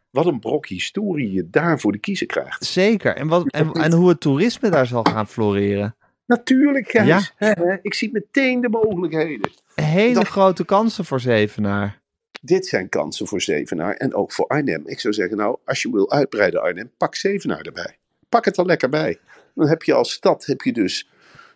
wat 0.10 0.25
een 0.25 0.39
brok 0.39 0.67
historie 0.67 1.31
je 1.31 1.50
daar 1.50 1.79
voor 1.79 1.91
de 1.91 1.98
kiezer 1.98 2.27
krijgt. 2.27 2.65
Zeker. 2.65 3.15
En, 3.15 3.27
wat, 3.27 3.51
en, 3.51 3.72
en 3.72 3.93
hoe 3.93 4.10
het 4.10 4.19
toerisme 4.19 4.69
daar 4.69 4.88
zal 4.88 5.03
gaan 5.03 5.27
floreren. 5.27 5.96
Natuurlijk, 6.27 6.89
Gijs. 6.89 7.34
Ja. 7.39 7.79
Ik 7.81 7.93
zie 7.93 8.12
meteen 8.12 8.62
de 8.62 8.69
mogelijkheden. 8.69 9.51
Hele 9.75 10.13
Dat- 10.13 10.27
grote 10.27 10.65
kansen 10.65 11.05
voor 11.05 11.19
Zevenaar. 11.19 12.00
Dit 12.41 12.65
zijn 12.65 12.89
kansen 12.89 13.27
voor 13.27 13.41
Zevenaar 13.41 13.93
en 13.93 14.13
ook 14.13 14.31
voor 14.31 14.48
Arnhem. 14.48 14.84
Ik 14.88 15.00
zou 15.00 15.13
zeggen, 15.13 15.38
nou, 15.38 15.57
als 15.65 15.81
je 15.81 15.91
wil 15.91 16.12
uitbreiden 16.12 16.62
Arnhem, 16.62 16.91
pak 16.98 17.15
Zevenaar 17.15 17.62
erbij. 17.62 17.98
Pak 18.29 18.46
het 18.46 18.57
er 18.57 18.65
lekker 18.65 18.89
bij. 18.89 19.19
Dan 19.55 19.67
heb 19.67 19.84
je 19.84 19.93
als 19.93 20.12
stad 20.12 20.46
heb 20.46 20.62
je 20.62 20.74
dus 20.74 21.10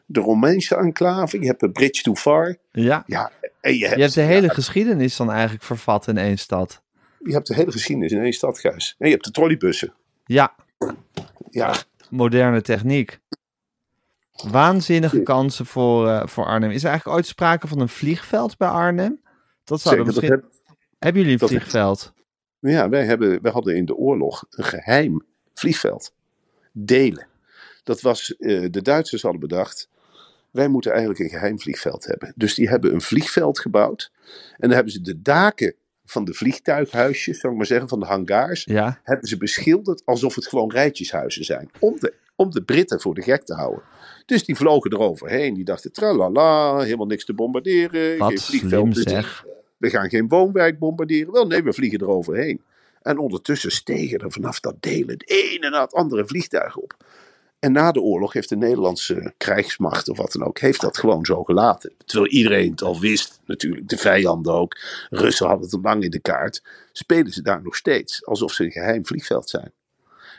de 0.06 0.20
Romeinse 0.20 0.76
enclave, 0.76 1.40
je 1.40 1.46
hebt 1.48 1.60
de 1.60 1.72
Bridge 1.72 2.02
Too 2.04 2.16
Far. 2.16 2.56
Ja. 2.72 3.04
Ja, 3.08 3.32
en 3.62 3.78
je 3.78 3.84
hebt, 3.86 3.96
Je 3.96 4.02
hebt 4.02 4.14
de 4.14 4.22
hele 4.22 4.48
ja, 4.48 4.54
geschiedenis 4.54 5.16
dan 5.18 5.32
eigenlijk 5.32 5.64
vervat 5.64 6.08
in 6.08 6.18
één 6.18 6.38
stad. 6.38 6.82
je 7.20 7.34
hebt 7.34 7.48
de 7.48 7.54
hele 7.56 7.72
geschiedenis 7.72 8.12
in 8.12 8.22
één 8.22 8.34
stad, 8.34 8.60
Gijs. 8.60 8.96
En 9.00 9.06
je 9.08 9.14
hebt 9.14 9.26
de 9.26 9.32
trolleybussen. 9.32 9.94
Ja, 10.26 10.56
Ja, 11.50 11.76
moderne 12.10 12.62
techniek. 12.62 13.20
Waanzinnige 14.50 15.22
kansen 15.22 15.66
voor, 15.66 16.08
eh, 16.10 16.28
voor 16.28 16.46
Arnhem. 16.46 16.70
Is 16.72 16.84
er 16.84 16.90
eigenlijk 16.90 17.18
ooit 17.18 17.28
sprake 17.28 17.68
van 17.68 17.80
een 17.80 17.90
vliegveld 17.90 18.58
bij 18.58 18.68
Arnhem? 18.68 19.20
Dat 19.64 19.82
zou 19.82 19.96
zeker. 19.96 20.12
Dat 20.14 20.22
misschien... 20.22 20.42
heb, 20.42 20.76
Hebben 21.00 21.22
jullie 21.22 21.34
een 21.36 21.40
dat- 21.40 21.50
vliegveld? 21.50 22.14
ja, 22.60 22.90
wij, 22.90 23.06
hebben, 23.06 23.42
wij 23.42 23.52
hadden 23.52 23.76
in 23.76 23.86
de 23.86 23.96
oorlog 23.96 24.44
een 24.50 24.64
geheim 24.64 25.26
vliegveld. 25.54 26.14
Delen. 26.72 27.28
Dat 27.84 28.02
was, 28.02 28.36
eh, 28.36 28.66
de 28.72 28.82
Duitsers 28.82 29.22
hadden 29.22 29.42
bedacht, 29.42 29.90
wij 30.52 30.68
moeten 30.68 30.92
eigenlijk 30.92 31.20
een 31.22 31.30
geheim 31.30 31.60
vliegveld 31.60 32.06
hebben. 32.06 32.34
Dus 32.36 32.56
die 32.56 32.70
hebben 32.70 32.94
een 32.94 33.02
vliegveld 33.02 33.60
gebouwd. 33.60 34.12
En 34.52 34.68
dan 34.68 34.72
hebben 34.72 34.92
ze 34.94 35.02
de 35.02 35.22
daken 35.22 35.76
van 36.06 36.26
de 36.26 36.34
vliegtuighuisjes, 36.34 37.40
zou 37.40 37.52
ik 37.54 37.58
maar 37.58 37.68
zeggen, 37.68 37.90
van 37.90 38.00
de 38.00 38.06
hangars, 38.06 38.64
Ja. 38.64 39.00
hebben 39.04 39.28
ze 39.28 39.38
beschilderd 39.38 40.06
alsof 40.06 40.36
het 40.36 40.48
gewoon 40.48 40.72
rijtjeshuizen 40.72 41.44
zijn. 41.46 41.70
Om 41.80 41.96
de, 42.00 42.14
om 42.36 42.50
de 42.52 42.64
Britten 42.64 43.02
voor 43.02 43.14
de 43.16 43.22
gek 43.22 43.44
te 43.44 43.54
houden. 43.54 43.84
Dus 44.26 44.46
die 44.46 44.56
vlogen 44.56 44.92
eroverheen. 44.92 45.54
Die 45.54 45.64
dachten, 45.64 45.92
tralala, 45.92 46.80
helemaal 46.80 47.06
niks 47.06 47.26
te 47.26 47.34
bombarderen. 47.34 48.18
Wat 48.18 48.30
geen 48.30 48.40
vliegveld. 48.40 48.98
Zeg. 48.98 49.46
We 49.78 49.90
gaan 49.90 50.10
geen 50.10 50.28
woonwijk 50.28 50.80
bombarderen. 50.80 51.34
Wel, 51.34 51.48
nee, 51.48 51.64
we 51.64 51.74
vliegen 51.74 52.02
eroverheen. 52.02 52.62
En 53.02 53.18
ondertussen 53.18 53.72
stegen 53.72 54.20
er 54.20 54.32
vanaf 54.32 54.60
dat 54.60 54.76
delen 54.80 55.10
het 55.10 55.30
ene 55.30 55.70
na 55.70 55.82
het 55.82 55.94
andere 55.94 56.26
vliegtuig 56.26 56.78
op. 56.78 56.96
En 57.60 57.72
na 57.72 57.92
de 57.92 58.02
oorlog 58.02 58.34
heeft 58.34 58.50
de 58.50 58.56
Nederlandse 58.56 59.34
krijgsmacht 59.38 60.10
of 60.10 60.18
wat 60.18 60.32
dan 60.32 60.48
ook, 60.48 60.60
heeft 60.60 60.82
dat 60.82 60.98
gewoon 60.98 61.26
zo 61.26 61.44
gelaten. 61.44 61.94
Terwijl 62.06 62.32
iedereen 62.32 62.72
het 62.72 62.82
al 62.82 63.00
wist, 63.00 63.40
natuurlijk, 63.46 63.88
de 63.88 63.98
vijanden 63.98 64.54
ook. 64.54 64.78
Russen 65.10 65.48
hadden 65.48 65.66
het 65.66 65.74
al 65.74 65.82
lang 65.82 66.04
in 66.04 66.10
de 66.10 66.20
kaart. 66.20 66.64
Spelen 66.92 67.32
ze 67.32 67.42
daar 67.42 67.62
nog 67.62 67.76
steeds, 67.76 68.26
alsof 68.26 68.52
ze 68.52 68.64
een 68.64 68.72
geheim 68.72 69.06
vliegveld 69.06 69.50
zijn. 69.50 69.72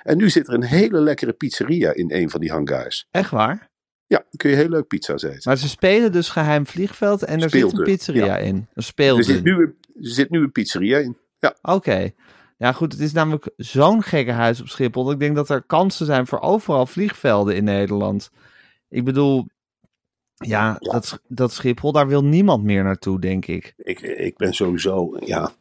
En 0.03 0.17
nu 0.17 0.31
zit 0.31 0.49
er 0.49 0.55
een 0.55 0.65
hele 0.65 1.01
lekkere 1.01 1.33
pizzeria 1.33 1.95
in 1.95 2.13
een 2.13 2.31
van 2.31 2.41
die 2.41 2.51
hangars. 2.51 3.07
Echt 3.11 3.31
waar? 3.31 3.71
Ja, 4.07 4.19
dan 4.19 4.37
kun 4.37 4.51
je 4.51 4.57
heel 4.57 4.69
leuk 4.69 4.87
pizza's 4.87 5.23
eten. 5.23 5.41
Maar 5.45 5.57
ze 5.57 5.69
spelen 5.69 6.13
dus 6.13 6.29
geheim 6.29 6.67
vliegveld 6.67 7.23
en 7.23 7.43
er 7.43 7.51
zit 7.51 7.73
een 7.73 7.83
pizzeria 7.83 8.25
ja. 8.25 8.37
in. 8.37 8.69
Een 8.75 8.83
Er 8.97 9.25
zit, 9.25 9.45
nu 9.45 9.53
een, 9.53 9.75
er 9.95 10.11
zit 10.11 10.31
nu 10.31 10.41
een 10.41 10.53
pizzeria 10.53 10.99
in. 10.99 11.17
Ja, 11.39 11.57
Oké. 11.63 12.11
Ja, 12.57 12.73
goed. 12.73 12.93
Het 12.93 13.01
is 13.01 13.13
namelijk 13.13 13.51
zo'n 13.57 14.03
gekke 14.03 14.31
huis 14.31 14.61
op 14.61 14.69
Schiphol. 14.69 15.05
Dat 15.05 15.13
ik 15.13 15.21
denk 15.21 15.37
dat 15.37 15.49
er 15.49 15.63
kansen 15.63 16.07
zijn 16.07 16.27
voor 16.27 16.41
overal 16.41 16.87
vliegvelden 16.87 17.57
in 17.57 17.65
Nederland. 17.65 18.31
Ik 18.89 19.05
bedoel, 19.05 19.47
ja, 20.35 20.77
Dat, 20.79 21.21
dat 21.29 21.53
Schiphol, 21.53 21.93
daar 21.93 22.09
wil 22.09 22.25
niemand 22.25 22.65
meer 22.65 22.83
naartoe, 22.83 23.21
denk 23.21 23.47
ik. 23.47 23.75
ik, 23.77 24.01
ik 24.01 24.37
ben 24.37 24.55
sowieso, 24.55 25.17
ja, 25.25 25.53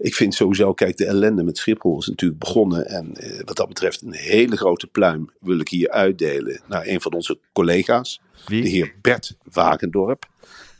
ik 0.00 0.14
vind 0.14 0.34
sowieso, 0.34 0.72
kijk, 0.74 0.96
de 0.96 1.06
ellende 1.06 1.42
met 1.42 1.58
Schiphol 1.58 1.98
is 1.98 2.06
natuurlijk 2.06 2.40
begonnen. 2.40 2.86
En 2.86 3.14
eh, 3.14 3.40
wat 3.44 3.56
dat 3.56 3.68
betreft, 3.68 4.02
een 4.02 4.12
hele 4.14 4.56
grote 4.56 4.86
pluim 4.86 5.30
wil 5.40 5.58
ik 5.60 5.68
hier 5.68 5.90
uitdelen 5.90 6.60
naar 6.66 6.86
een 6.86 7.00
van 7.00 7.12
onze 7.12 7.38
collega's, 7.52 8.20
Wie? 8.46 8.62
de 8.62 8.68
heer 8.68 8.94
Bert 9.00 9.36
Wagendorp. 9.52 10.28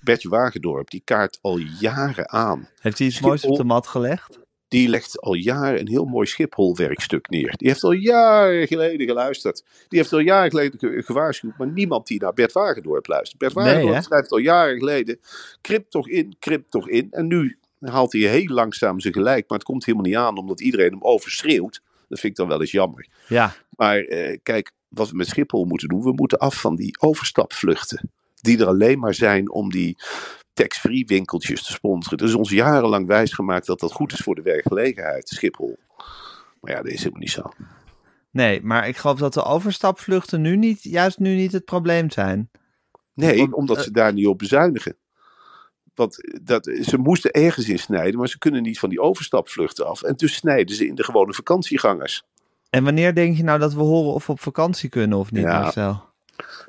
Bertje 0.02 0.28
Wagendorp, 0.28 0.90
die 0.90 1.02
kaart 1.04 1.38
al 1.40 1.56
jaren 1.80 2.30
aan. 2.30 2.68
Heeft 2.80 2.98
hij 2.98 3.06
iets 3.06 3.20
moois 3.20 3.44
op 3.44 3.56
de 3.56 3.64
mat 3.64 3.86
gelegd? 3.86 4.38
Die 4.68 4.88
legt 4.88 5.20
al 5.20 5.34
jaren 5.34 5.80
een 5.80 5.88
heel 5.88 6.04
mooi 6.04 6.26
Schiphol-werkstuk 6.26 7.28
neer. 7.28 7.54
Die 7.56 7.68
heeft 7.68 7.82
al 7.84 7.92
jaren 7.92 8.66
geleden 8.66 9.06
geluisterd. 9.06 9.64
Die 9.88 9.98
heeft 9.98 10.12
al 10.12 10.18
jaren 10.18 10.50
geleden 10.50 10.78
ge- 10.78 11.02
gewaarschuwd, 11.02 11.58
maar 11.58 11.66
niemand 11.72 12.06
die 12.06 12.20
naar 12.20 12.32
Bert 12.34 12.52
Wagendorp 12.52 13.06
luistert. 13.06 13.38
Bert 13.38 13.52
Wagendorp 13.52 14.02
schrijft 14.02 14.30
al 14.30 14.38
jaren 14.38 14.78
geleden, 14.78 15.20
krimp 15.60 15.90
toch 15.90 16.08
in, 16.08 16.36
krimp 16.38 16.70
toch 16.70 16.88
in. 16.88 17.08
En 17.10 17.26
nu 17.26 17.58
haalt 17.80 18.12
hij 18.12 18.22
heel 18.22 18.46
langzaam 18.46 19.00
zijn 19.00 19.14
gelijk, 19.14 19.48
maar 19.48 19.58
het 19.58 19.66
komt 19.66 19.84
helemaal 19.84 20.06
niet 20.06 20.16
aan, 20.16 20.38
omdat 20.38 20.60
iedereen 20.60 20.90
hem 20.90 21.02
overschreeuwt. 21.02 21.82
Dat 22.08 22.20
vind 22.20 22.32
ik 22.32 22.38
dan 22.38 22.48
wel 22.48 22.60
eens 22.60 22.70
jammer. 22.70 23.08
Ja, 23.28 23.54
Maar 23.76 23.98
eh, 23.98 24.38
kijk, 24.42 24.72
wat 24.88 25.10
we 25.10 25.16
met 25.16 25.26
Schiphol 25.26 25.64
moeten 25.64 25.88
doen, 25.88 26.02
we 26.02 26.12
moeten 26.12 26.38
af 26.38 26.60
van 26.60 26.76
die 26.76 27.00
overstapvluchten. 27.00 28.10
Die 28.34 28.58
er 28.58 28.66
alleen 28.66 28.98
maar 28.98 29.14
zijn 29.14 29.50
om 29.50 29.70
die 29.70 29.96
tax-free 30.52 31.04
winkeltjes 31.06 31.62
te 31.62 31.72
sponsoren. 31.72 32.26
Is 32.26 32.34
ons 32.34 32.50
jarenlang 32.50 33.06
wijsgemaakt 33.06 33.66
dat 33.66 33.80
dat 33.80 33.92
goed 33.92 34.12
is 34.12 34.18
voor 34.18 34.34
de 34.34 34.42
werkgelegenheid, 34.42 35.28
Schiphol. 35.28 35.78
Maar 36.60 36.72
ja, 36.72 36.82
dat 36.82 36.92
is 36.92 36.98
helemaal 36.98 37.20
niet 37.20 37.30
zo. 37.30 37.50
nee, 38.30 38.62
maar 38.62 38.88
ik 38.88 38.96
geloof 38.96 39.18
dat 39.18 39.34
de 39.34 39.44
overstapvluchten 39.44 40.40
nu 40.40 40.56
niet, 40.56 40.82
juist 40.82 41.18
nu 41.18 41.34
niet 41.34 41.52
het 41.52 41.64
probleem 41.64 42.10
zijn. 42.10 42.50
Nee, 43.14 43.54
omdat 43.54 43.76
eh, 43.76 43.82
ze 43.82 43.90
daar 43.90 44.12
niet 44.12 44.26
op 44.26 44.38
bezuinigen. 44.38 44.96
Want 46.00 46.38
dat, 46.42 46.64
ze 46.82 46.98
moesten 46.98 47.30
ergens 47.30 47.68
in 47.68 47.78
snijden, 47.78 48.18
maar 48.18 48.28
ze 48.28 48.38
kunnen 48.38 48.62
niet 48.62 48.78
van 48.78 48.88
die 48.88 49.00
overstapvluchten 49.00 49.86
af. 49.86 50.02
En 50.02 50.14
dus 50.14 50.34
snijden 50.34 50.76
ze 50.76 50.86
in 50.86 50.94
de 50.94 51.04
gewone 51.04 51.32
vakantiegangers. 51.34 52.22
En 52.70 52.84
wanneer 52.84 53.14
denk 53.14 53.36
je 53.36 53.42
nou 53.42 53.58
dat 53.58 53.74
we 53.74 53.80
horen 53.80 54.12
of 54.12 54.26
we 54.26 54.32
op 54.32 54.40
vakantie 54.40 54.88
kunnen 54.88 55.18
of 55.18 55.30
niet, 55.32 55.42
Ja, 55.42 55.60
Marcel? 55.60 56.02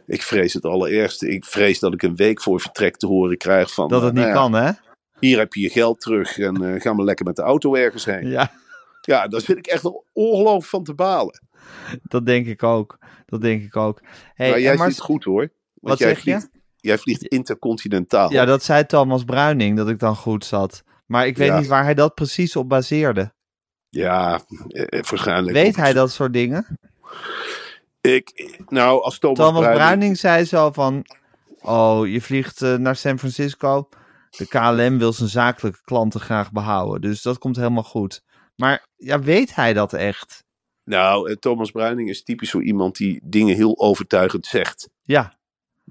Ik 0.05 0.21
vrees 0.21 0.53
het 0.53 0.65
allerergste. 0.65 1.29
Ik 1.29 1.45
vrees 1.45 1.79
dat 1.79 1.93
ik 1.93 2.01
een 2.03 2.15
week 2.15 2.41
voor 2.41 2.59
vertrek 2.61 2.97
te 2.97 3.07
horen 3.07 3.37
krijg 3.37 3.73
van... 3.73 3.87
Dat 3.87 4.01
het 4.01 4.09
eh, 4.09 4.15
niet 4.17 4.33
nou 4.33 4.35
ja, 4.37 4.41
kan, 4.41 4.53
hè? 4.53 4.71
Hier 5.19 5.37
heb 5.37 5.53
je 5.53 5.61
je 5.61 5.69
geld 5.69 5.99
terug 6.01 6.37
en 6.37 6.63
eh, 6.73 6.81
ga 6.81 6.93
maar 6.93 7.05
lekker 7.05 7.25
met 7.25 7.35
de 7.35 7.41
auto 7.41 7.75
ergens 7.75 8.05
heen. 8.05 8.27
Ja, 8.27 8.51
Ja, 9.01 9.27
daar 9.27 9.41
zit 9.41 9.57
ik 9.57 9.67
echt 9.67 9.81
wel 9.83 10.05
ongelooflijk 10.13 10.65
van 10.65 10.83
te 10.83 10.93
balen. 10.93 11.41
dat 12.03 12.25
denk 12.25 12.45
ik 12.47 12.63
ook. 12.63 12.97
Dat 13.25 13.41
denk 13.41 13.63
ik 13.63 13.75
ook. 13.75 14.01
Hey, 14.33 14.49
maar 14.49 14.61
jij 14.61 14.75
Mar- 14.77 14.91
zit 14.91 14.99
goed 14.99 15.23
hoor. 15.23 15.39
Want 15.39 15.49
Wat 15.73 15.97
jij 15.97 16.07
zeg 16.07 16.17
je? 16.17 16.31
vliegt, 16.31 16.49
Jij 16.81 16.97
vliegt 16.97 17.23
intercontinentaal. 17.23 18.31
Ja, 18.31 18.45
dat 18.45 18.63
zei 18.63 18.85
Thomas 18.85 19.23
Bruining, 19.23 19.77
dat 19.77 19.89
ik 19.89 19.99
dan 19.99 20.15
goed 20.15 20.45
zat. 20.45 20.83
Maar 21.05 21.27
ik 21.27 21.37
weet 21.37 21.47
Ja. 21.47 21.57
niet 21.59 21.67
waar 21.67 21.83
hij 21.83 21.93
dat 21.93 22.13
precies 22.13 22.55
op 22.55 22.69
baseerde. 22.69 23.33
Ja, 23.89 24.41
eh, 24.67 24.81
eh, 24.81 25.03
waarschijnlijk. 25.03 25.53
Weet 25.55 25.75
hij 25.75 25.93
dat 25.93 26.11
soort 26.11 26.33
dingen? 26.33 26.79
Ik, 28.01 28.55
nou, 28.67 29.03
als 29.03 29.19
Thomas, 29.19 29.37
Thomas 29.37 29.53
Bruining- 29.59 29.81
Bruining 29.83 30.17
zei 30.17 30.45
zo 30.45 30.71
van... 30.71 31.05
Oh, 31.61 32.07
je 32.07 32.21
vliegt 32.21 32.61
eh, 32.61 32.75
naar 32.75 32.95
San 32.95 33.19
Francisco. 33.19 33.89
De 34.37 34.47
KLM 34.47 34.97
wil 34.97 35.13
zijn 35.13 35.29
zakelijke 35.29 35.79
klanten 35.83 36.19
graag 36.19 36.51
behouden. 36.51 37.01
Dus 37.01 37.21
dat 37.21 37.37
komt 37.37 37.55
helemaal 37.55 37.83
goed. 37.83 38.21
Maar 38.55 38.87
ja, 38.95 39.19
weet 39.19 39.55
hij 39.55 39.73
dat 39.73 39.93
echt? 39.93 40.43
Nou, 40.83 41.35
Thomas 41.35 41.71
Bruining 41.71 42.09
is 42.09 42.23
typisch 42.23 42.49
zo 42.49 42.59
iemand 42.59 42.95
die 42.97 43.21
dingen 43.23 43.55
heel 43.55 43.79
overtuigend 43.79 44.45
zegt. 44.45 44.89
Ja, 45.01 45.37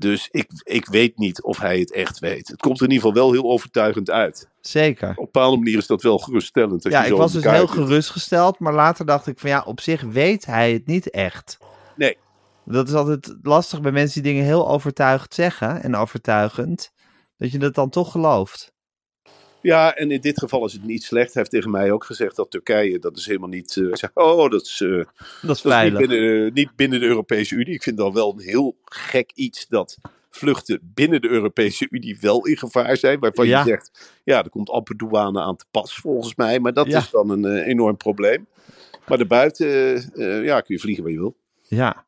Dus 0.01 0.29
ik, 0.31 0.51
ik 0.63 0.87
weet 0.87 1.19
niet 1.19 1.43
of 1.43 1.59
hij 1.59 1.79
het 1.79 1.93
echt 1.93 2.19
weet. 2.19 2.49
Het 2.49 2.61
komt 2.61 2.81
er 2.81 2.87
in 2.87 2.93
ieder 2.93 3.07
geval 3.07 3.23
wel 3.23 3.33
heel 3.33 3.51
overtuigend 3.51 4.11
uit. 4.11 4.49
zeker. 4.61 5.11
Op 5.11 5.17
een 5.17 5.25
bepaalde 5.25 5.57
manier 5.57 5.79
is 5.79 5.87
dat 5.87 6.03
wel 6.03 6.19
geruststellend. 6.19 6.85
als 6.85 6.93
Ja, 6.93 7.01
je 7.01 7.07
ik 7.07 7.13
zo 7.13 7.19
was 7.19 7.35
in 7.35 7.41
dus 7.41 7.51
heel 7.51 7.67
gerustgesteld. 7.67 8.59
Maar 8.59 8.75
later 8.75 9.07
dacht 9.07 9.27
ik 9.27 9.39
van 9.39 9.51
ja, 9.51 9.63
op 9.67 9.81
zich 9.81 10.03
weet 10.03 10.47
hij 10.47 10.73
het 10.73 10.87
niet 10.87 11.11
echt. 11.11 11.59
Nee. 11.97 12.17
Dat 12.65 12.89
is 12.89 12.95
altijd 12.95 13.37
lastig 13.43 13.81
bij 13.81 13.93
mensen 13.93 14.23
die 14.23 14.33
dingen 14.33 14.47
heel 14.47 14.69
overtuigd 14.69 15.35
zeggen 15.35 15.83
en 15.83 15.97
overtuigend. 15.97 16.93
Dat 17.37 17.53
je 17.53 17.59
dat 17.59 17.75
dan 17.75 17.91
toch 17.91 18.11
gelooft. 18.11 18.73
Ja, 19.63 19.95
en 19.95 20.11
in 20.11 20.21
dit 20.21 20.39
geval 20.39 20.65
is 20.67 20.73
het 20.73 20.85
niet 20.85 21.03
slecht. 21.03 21.27
Hij 21.27 21.33
heeft 21.43 21.51
tegen 21.51 21.71
mij 21.71 21.93
ook 21.93 22.05
gezegd 22.05 22.37
dat 22.37 22.51
Turkije, 22.51 22.99
dat 22.99 23.17
is 23.17 23.27
helemaal 23.27 23.49
niet... 23.49 23.71
zeg, 23.93 24.11
oh, 24.15 24.51
dat 24.51 24.63
is, 24.63 24.81
eh, 24.81 24.91
Dat 24.91 25.07
is 25.07 25.07
dat 25.41 25.57
is 25.57 25.63
niet, 25.63 25.73
veilig. 25.73 25.99
binnen, 25.99 26.47
eh, 26.47 26.53
niet 26.53 26.77
binnen 26.77 27.01
de 27.01 27.07
Europese 27.07 27.55
Unie. 27.55 27.75
Ik 27.75 27.83
vind 27.83 27.97
dat 27.97 28.13
wel 28.13 28.33
een 28.33 28.41
heel 28.45 28.77
gek 28.85 29.31
iets 29.35 29.67
dat 29.69 29.99
vluchten 30.31 30.81
binnen 30.95 31.21
de 31.21 31.29
Europese 31.29 31.87
Unie 31.91 32.19
wel 32.21 32.47
in 32.47 32.57
gevaar 32.57 32.97
zijn. 32.97 33.19
Waarvan 33.21 33.47
Ja. 33.47 33.59
je 33.63 33.69
zegt, 33.69 34.19
ja, 34.25 34.43
er 34.45 34.51
komt 34.51 34.71
amper 34.71 34.97
douane 34.97 35.41
aan 35.41 35.57
te 35.57 35.65
pas 35.71 35.95
volgens 35.95 36.35
mij. 36.35 36.61
Maar 36.61 36.73
dat 36.73 36.87
Ja. 36.87 36.99
is 36.99 37.11
dan 37.11 37.31
een 37.31 37.57
enorm 37.63 37.97
probleem. 37.97 38.47
Maar 39.09 39.19
daarbuiten, 39.19 39.67
ja, 40.45 40.61
kun 40.61 40.75
je 40.75 40.81
vliegen 40.81 41.03
waar 41.05 41.13
je 41.13 41.19
wil. 41.19 41.37
Ja, 41.63 42.05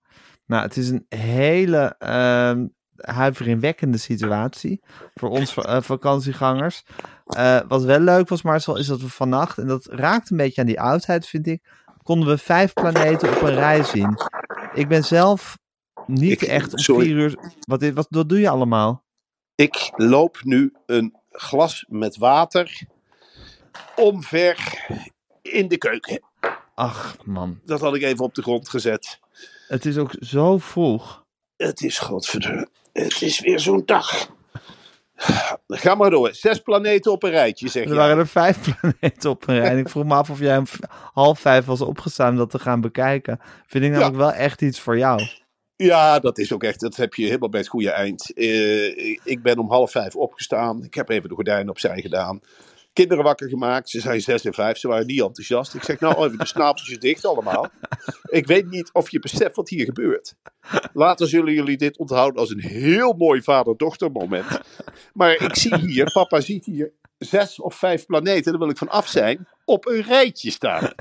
nou, 0.46 0.62
het 0.62 0.76
is 0.76 0.88
een 0.88 1.06
hele 1.08 1.94
ehm 1.98 2.66
huiveringwekkende 3.02 3.98
situatie 3.98 4.80
voor 5.14 5.28
ons 5.30 5.56
eh, 5.56 5.82
vakantiegangers. 5.82 6.84
Eh, 7.26 7.60
wat 7.68 7.82
wel 7.84 8.00
leuk 8.00 8.28
was, 8.28 8.42
Marcel, 8.42 8.76
is 8.76 8.86
dat 8.86 9.00
we 9.00 9.08
vannacht, 9.08 9.58
en 9.58 9.66
dat 9.66 9.86
raakt 9.90 10.30
een 10.30 10.36
beetje 10.36 10.60
aan 10.60 10.66
die 10.66 10.80
oudheid, 10.80 11.26
vind 11.26 11.46
ik, 11.46 11.62
konden 12.02 12.28
we 12.28 12.38
vijf 12.38 12.72
planeten 12.72 13.28
op 13.36 13.42
een 13.42 13.54
rij 13.54 13.82
zien. 13.82 14.16
Ik 14.74 14.88
ben 14.88 15.04
zelf 15.04 15.58
niet 16.06 16.42
Ik- 16.42 16.48
echt 16.48 16.72
om 16.72 16.78
sorry. 16.78 17.04
vier 17.06 17.16
uur... 17.16 17.38
Wat, 17.60 17.90
wat, 17.90 18.06
wat 18.10 18.28
doe 18.28 18.40
je 18.40 18.48
allemaal? 18.48 19.04
Ik 19.54 19.90
loop 19.96 20.38
nu 20.42 20.72
een 20.86 21.16
glas 21.30 21.84
met 21.88 22.16
water 22.16 22.80
omver 23.96 24.84
in 25.42 25.68
de 25.68 25.76
keuken. 25.78 26.22
Ach, 26.74 27.16
man. 27.24 27.60
Dat 27.64 27.80
had 27.80 27.94
ik 27.94 28.02
even 28.02 28.24
op 28.24 28.34
de 28.34 28.42
grond 28.42 28.68
gezet. 28.68 29.20
Het 29.68 29.84
is 29.86 29.98
ook 29.98 30.14
zo 30.20 30.58
vroeg. 30.58 31.21
Het 31.62 31.82
is 31.82 31.98
godverdomme. 31.98 32.68
Het 32.92 33.22
is 33.22 33.40
weer 33.40 33.60
zo'n 33.60 33.82
dag. 33.86 34.30
Ga 35.68 35.94
maar 35.94 36.10
door. 36.10 36.34
Zes 36.34 36.58
planeten 36.58 37.12
op 37.12 37.22
een 37.22 37.30
rijtje, 37.30 37.68
zeg 37.68 37.82
Er 37.82 37.88
je. 37.88 37.94
waren 37.94 38.18
er 38.18 38.26
vijf 38.28 38.58
planeten 38.80 39.30
op 39.30 39.48
een 39.48 39.58
rij. 39.60 39.78
Ik 39.78 39.88
vroeg 39.88 40.04
me 40.04 40.14
af 40.14 40.30
of 40.30 40.38
jij 40.38 40.56
om 40.56 40.66
half 41.12 41.40
vijf 41.40 41.64
was 41.64 41.80
opgestaan 41.80 42.30
om 42.30 42.36
dat 42.36 42.50
te 42.50 42.58
gaan 42.58 42.80
bekijken. 42.80 43.40
Vind 43.66 43.84
ik 43.84 43.90
namelijk 43.90 44.16
wel 44.16 44.32
echt 44.32 44.62
iets 44.62 44.80
voor 44.80 44.98
jou. 44.98 45.22
Ja, 45.76 46.18
dat 46.18 46.38
is 46.38 46.52
ook 46.52 46.62
echt. 46.64 46.80
Dat 46.80 46.96
heb 46.96 47.14
je 47.14 47.24
helemaal 47.26 47.48
bij 47.48 47.60
het 47.60 47.68
goede 47.68 47.90
eind. 47.90 48.32
Eh, 48.34 49.08
ik 49.24 49.38
ben 49.42 49.58
om 49.58 49.70
half 49.70 49.90
vijf 49.90 50.16
opgestaan. 50.16 50.84
Ik 50.84 50.94
heb 50.94 51.08
even 51.08 51.28
de 51.28 51.34
gordijnen 51.34 51.68
opzij 51.68 52.00
gedaan. 52.00 52.40
Kinderen 52.92 53.24
wakker 53.24 53.48
gemaakt. 53.48 53.90
Ze 53.90 54.00
zijn 54.00 54.20
zes 54.20 54.44
en 54.44 54.54
vijf. 54.54 54.78
Ze 54.78 54.88
waren 54.88 55.06
niet 55.06 55.20
enthousiast. 55.20 55.74
Ik 55.74 55.82
zeg 55.82 56.00
nou 56.00 56.24
even 56.24 56.38
de 56.38 56.46
snaveltjes 56.46 56.98
dicht 56.98 57.26
allemaal. 57.26 57.68
Ik 58.24 58.46
weet 58.46 58.70
niet 58.70 58.90
of 58.92 59.10
je 59.10 59.18
beseft 59.18 59.56
wat 59.56 59.68
hier 59.68 59.84
gebeurt. 59.84 60.34
Later 60.92 61.28
zullen 61.28 61.52
jullie 61.52 61.76
dit 61.76 61.98
onthouden 61.98 62.40
als 62.40 62.50
een 62.50 62.60
heel 62.60 63.12
mooi 63.12 63.42
vader-dochter 63.42 64.10
moment. 64.10 64.60
Maar 65.12 65.42
ik 65.42 65.56
zie 65.56 65.76
hier, 65.76 66.12
papa 66.12 66.40
ziet 66.40 66.64
hier 66.64 66.92
zes 67.18 67.60
of 67.60 67.74
vijf 67.74 68.06
planeten, 68.06 68.52
daar 68.52 68.60
wil 68.60 68.70
ik 68.70 68.78
van 68.78 68.88
af 68.88 69.08
zijn, 69.08 69.48
op 69.64 69.86
een 69.86 70.02
rijtje 70.02 70.50
staan. 70.50 70.92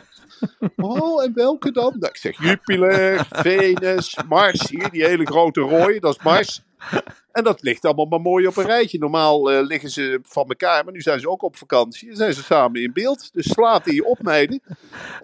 Oh, 0.76 1.24
en 1.24 1.34
welke 1.34 1.72
dan? 1.72 1.94
Nou, 2.00 2.12
ik 2.12 2.18
zeg 2.18 2.42
Jupiter, 2.42 3.26
Venus, 3.30 4.18
Mars. 4.28 4.70
Hier, 4.70 4.90
die 4.90 5.06
hele 5.06 5.26
grote 5.26 5.62
rode, 5.62 6.00
dat 6.00 6.16
is 6.16 6.24
Mars. 6.24 6.64
En 7.32 7.44
dat 7.44 7.62
ligt 7.62 7.86
allemaal 7.86 8.06
maar 8.06 8.22
mooi 8.22 8.48
op 8.48 8.58
een 8.58 8.66
rijtje. 8.66 9.00
Normaal 9.00 9.52
eh, 9.52 9.66
liggen 9.66 9.90
ze 9.90 10.20
van 10.24 10.48
elkaar, 10.48 10.84
maar 10.84 10.94
nu 10.94 11.02
zijn 11.02 11.20
ze 11.20 11.30
ook 11.30 11.44
op 11.44 11.56
vakantie. 11.56 12.10
En 12.10 12.16
zijn 12.16 12.34
ze 12.34 12.44
samen 12.44 12.82
in 12.82 12.94
beeld. 12.94 13.34
Dus 13.34 13.50
slaat 13.50 13.86
die 13.86 14.06
op, 14.06 14.22
meiden. 14.22 14.62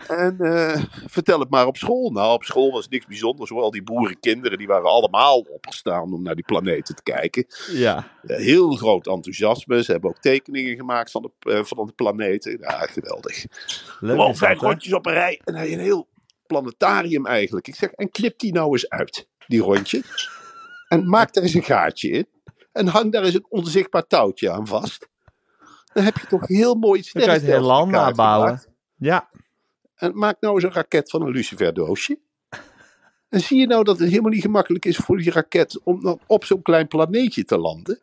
En 0.07 0.39
eh, 0.39 0.83
vertel 1.05 1.39
het 1.39 1.49
maar 1.49 1.67
op 1.67 1.77
school. 1.77 2.11
Nou, 2.11 2.33
op 2.33 2.43
school 2.43 2.71
was 2.71 2.87
niks 2.87 3.05
bijzonders 3.05 3.49
hoor. 3.49 3.61
Al 3.61 3.71
die 3.71 3.83
boerenkinderen, 3.83 4.57
die 4.57 4.67
waren 4.67 4.89
allemaal 4.89 5.39
opgestaan 5.39 6.13
om 6.13 6.23
naar 6.23 6.35
die 6.35 6.45
planeten 6.45 6.95
te 6.95 7.03
kijken. 7.03 7.45
Ja. 7.71 8.11
Eh, 8.23 8.37
heel 8.37 8.71
groot 8.71 9.07
enthousiasme. 9.07 9.83
Ze 9.83 9.91
hebben 9.91 10.09
ook 10.09 10.21
tekeningen 10.21 10.75
gemaakt 10.75 11.11
van 11.11 11.31
de, 11.39 11.65
van 11.65 11.85
de 11.85 11.93
planeten. 11.93 12.57
Ja, 12.61 12.79
geweldig. 12.79 13.45
Gewoon 13.99 14.35
vijf 14.35 14.59
rondjes 14.59 14.93
op 14.93 15.05
een 15.05 15.13
rij. 15.13 15.41
En 15.43 15.55
hij 15.55 15.73
een 15.73 15.79
heel 15.79 16.07
planetarium 16.47 17.25
eigenlijk. 17.25 17.67
Ik 17.67 17.75
zeg, 17.75 17.91
en 17.91 18.09
knip 18.09 18.39
die 18.39 18.53
nou 18.53 18.71
eens 18.71 18.89
uit, 18.89 19.27
die 19.47 19.61
rondje. 19.61 20.01
En 20.87 21.09
maak 21.09 21.33
daar 21.33 21.43
eens 21.43 21.53
een 21.53 21.63
gaatje 21.63 22.09
in. 22.09 22.27
En 22.71 22.87
hang 22.87 23.11
daar 23.11 23.23
eens 23.23 23.33
een 23.33 23.45
onzichtbaar 23.49 24.07
touwtje 24.07 24.51
aan 24.51 24.67
vast. 24.67 25.07
Dan 25.93 26.03
heb 26.03 26.17
je 26.17 26.27
toch 26.27 26.47
heel 26.47 26.75
mooi 26.75 26.99
iets 26.99 27.11
Dan 27.11 27.21
kan 27.23 27.33
je 27.33 27.39
het 27.39 27.65
kaart 27.65 27.89
nabouwen. 27.89 28.63
Ja. 28.95 29.29
En 29.95 30.17
maak 30.17 30.37
nou 30.39 30.55
eens 30.55 30.63
een 30.63 30.71
raket 30.71 31.09
van 31.09 31.21
een 31.21 31.31
luciferdoosje. 31.31 32.19
En 33.29 33.39
zie 33.39 33.59
je 33.59 33.67
nou 33.67 33.83
dat 33.83 33.99
het 33.99 34.09
helemaal 34.09 34.31
niet 34.31 34.41
gemakkelijk 34.41 34.85
is 34.85 34.97
voor 34.97 35.17
die 35.17 35.31
raket 35.31 35.79
om 35.83 36.01
dan 36.01 36.19
op 36.27 36.45
zo'n 36.45 36.61
klein 36.61 36.87
planeetje 36.87 37.43
te 37.43 37.57
landen? 37.57 38.01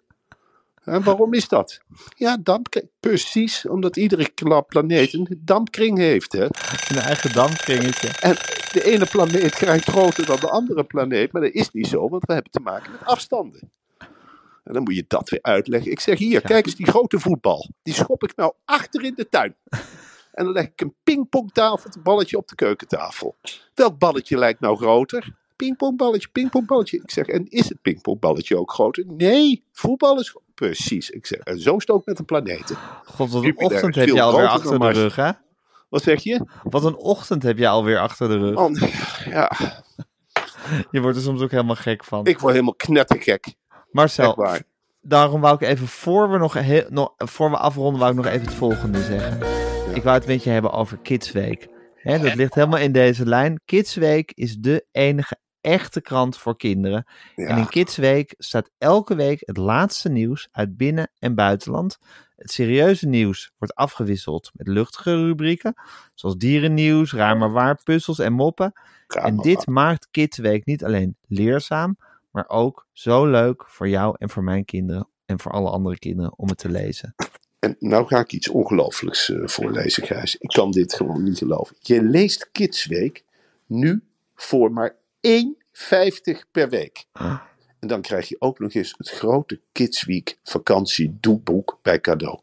En 0.84 1.02
waarom 1.02 1.34
is 1.34 1.48
dat? 1.48 1.80
Ja, 2.16 2.36
dampkring. 2.36 2.88
Precies, 3.00 3.66
omdat 3.68 3.96
iedere 3.96 4.32
planeet 4.68 5.12
een 5.12 5.40
dampkring 5.40 5.98
heeft. 5.98 6.32
Hè? 6.32 6.44
Een 6.44 6.96
eigen 6.96 7.32
dampkringetje. 7.32 8.08
En 8.20 8.34
de 8.72 8.84
ene 8.84 9.06
planeet 9.06 9.54
krijgt 9.54 9.88
groter 9.88 10.26
dan 10.26 10.40
de 10.40 10.50
andere 10.50 10.84
planeet, 10.84 11.32
maar 11.32 11.42
dat 11.42 11.52
is 11.52 11.70
niet 11.70 11.86
zo, 11.86 12.08
want 12.08 12.26
we 12.26 12.32
hebben 12.32 12.52
te 12.52 12.60
maken 12.60 12.92
met 12.92 13.04
afstanden. 13.04 13.70
En 14.64 14.72
dan 14.72 14.82
moet 14.82 14.94
je 14.94 15.04
dat 15.08 15.28
weer 15.28 15.42
uitleggen. 15.42 15.90
Ik 15.90 16.00
zeg 16.00 16.18
hier, 16.18 16.40
kijk 16.40 16.66
eens 16.66 16.76
die 16.76 16.86
grote 16.86 17.18
voetbal. 17.18 17.68
Die 17.82 17.94
schop 17.94 18.22
ik 18.22 18.36
nou 18.36 18.52
achter 18.64 19.04
in 19.04 19.14
de 19.14 19.28
tuin. 19.28 19.54
En 20.34 20.44
dan 20.44 20.52
leg 20.52 20.64
ik 20.64 20.80
een 20.80 20.94
pingpongtafel, 21.02 21.90
het 21.90 22.02
balletje 22.02 22.36
op 22.36 22.48
de 22.48 22.54
keukentafel. 22.54 23.36
Welk 23.74 23.98
balletje 23.98 24.38
lijkt 24.38 24.60
nou 24.60 24.76
groter? 24.76 25.34
Pingpongballetje, 25.56 26.28
pingpongballetje. 26.28 26.96
Ik 26.96 27.10
zeg, 27.10 27.26
en 27.26 27.48
is 27.48 27.68
het 27.68 27.82
pingpongballetje 27.82 28.58
ook 28.58 28.72
groter? 28.72 29.04
Nee, 29.06 29.64
voetbal 29.72 30.20
is... 30.20 30.36
Precies, 30.54 31.10
ik 31.10 31.26
zeg, 31.26 31.38
en 31.38 31.60
zo 31.60 31.76
is 31.76 31.80
het 31.86 31.90
ook 31.90 32.06
met 32.06 32.16
de 32.16 32.22
planeten. 32.22 32.76
God, 33.04 33.30
wat 33.30 33.44
een 33.44 33.58
ochtend 33.58 33.94
heb 33.94 34.08
je 34.08 34.22
alweer 34.22 34.48
achter 34.48 34.78
de 34.78 34.90
rug, 34.92 35.16
hè? 35.16 35.30
Wat 35.88 36.02
zeg 36.02 36.22
je? 36.22 36.46
Wat 36.62 36.84
een 36.84 36.96
ochtend 36.96 37.42
heb 37.42 37.58
je 37.58 37.68
alweer 37.68 37.98
achter 37.98 38.28
de 38.28 38.38
rug. 38.38 38.56
Oh, 38.56 38.72
ja, 39.24 39.50
Je 40.90 41.00
wordt 41.00 41.16
er 41.16 41.22
soms 41.22 41.42
ook 41.42 41.50
helemaal 41.50 41.74
gek 41.74 42.04
van. 42.04 42.26
ik 42.26 42.38
word 42.38 42.52
helemaal 42.52 42.74
knettergek. 42.74 43.54
Marcel, 43.90 44.46
daarom 45.00 45.40
wou 45.40 45.54
ik 45.54 45.60
even, 45.60 45.88
voor 45.88 46.30
we, 46.30 46.38
nog 46.38 46.52
heel, 46.52 46.84
nog, 46.88 47.12
voor 47.16 47.50
we 47.50 47.56
afronden, 47.56 48.00
wou 48.00 48.10
ik 48.10 48.16
nog 48.16 48.26
even 48.26 48.46
het 48.46 48.54
volgende 48.54 49.02
zeggen. 49.02 49.38
Ik 49.94 50.02
wou 50.02 50.18
het 50.18 50.26
met 50.26 50.44
je 50.44 50.50
hebben 50.50 50.72
over 50.72 50.98
Kidsweek. 50.98 51.68
Hè, 51.94 52.18
dat 52.18 52.34
ligt 52.34 52.54
helemaal 52.54 52.78
in 52.78 52.92
deze 52.92 53.26
lijn. 53.26 53.60
Kidsweek 53.64 54.32
is 54.34 54.56
de 54.56 54.86
enige 54.92 55.36
echte 55.64 56.00
krant 56.00 56.38
voor 56.38 56.56
kinderen. 56.56 57.06
En 57.34 57.48
in 57.48 57.56
Ja, 57.56 57.64
Kidsweek 57.64 58.34
staat 58.38 58.70
elke 58.78 59.14
week 59.14 59.42
het 59.44 59.56
laatste 59.56 60.08
nieuws 60.08 60.48
uit 60.52 60.76
binnen- 60.76 61.10
en 61.18 61.34
buitenland. 61.34 61.98
Het 62.36 62.50
serieuze 62.50 63.06
nieuws 63.06 63.52
wordt 63.58 63.74
afgewisseld 63.74 64.50
met 64.54 64.68
luchtige 64.68 65.14
rubrieken, 65.26 65.74
zoals 66.14 66.36
dierennieuws, 66.36 67.12
raar 67.12 67.36
maar 67.36 67.52
waar, 67.52 67.82
puzzels 67.82 68.18
en 68.18 68.32
moppen. 68.32 68.72
En 69.06 69.36
dit 69.36 69.66
maakt 69.66 70.08
Kidsweek 70.10 70.64
niet 70.64 70.84
alleen 70.84 71.16
leerzaam, 71.26 71.96
maar 72.30 72.48
ook 72.48 72.86
zo 72.92 73.26
leuk 73.26 73.64
voor 73.66 73.88
jou 73.88 74.16
en 74.18 74.30
voor 74.30 74.44
mijn 74.44 74.64
kinderen 74.64 75.08
en 75.26 75.40
voor 75.40 75.52
alle 75.52 75.70
andere 75.70 75.98
kinderen 75.98 76.38
om 76.38 76.48
het 76.48 76.58
te 76.58 76.68
lezen. 76.70 77.14
En 77.58 77.76
nou 77.78 78.06
ga 78.06 78.18
ik 78.18 78.32
iets 78.32 78.48
ongelooflijks 78.48 79.30
eh, 79.30 79.46
voorlezen, 79.46 80.06
Gijs. 80.06 80.36
Ik 80.36 80.48
kan 80.48 80.70
dit 80.70 80.94
gewoon 80.94 81.22
niet 81.22 81.38
geloven. 81.38 81.76
Je 81.78 82.02
leest 82.02 82.48
Kidsweek 82.52 83.24
nu 83.66 84.02
voor 84.34 84.72
maar 84.72 84.96
1,50 85.26 86.50
per 86.50 86.68
week. 86.68 87.04
En 87.80 87.88
dan 87.88 88.02
krijg 88.02 88.28
je 88.28 88.36
ook 88.38 88.58
nog 88.58 88.72
eens 88.72 88.94
het 88.96 89.10
grote 89.10 89.60
Kidsweek 89.72 90.38
vakantiedoeboek 90.42 91.78
bij 91.82 92.00
cadeau. 92.00 92.40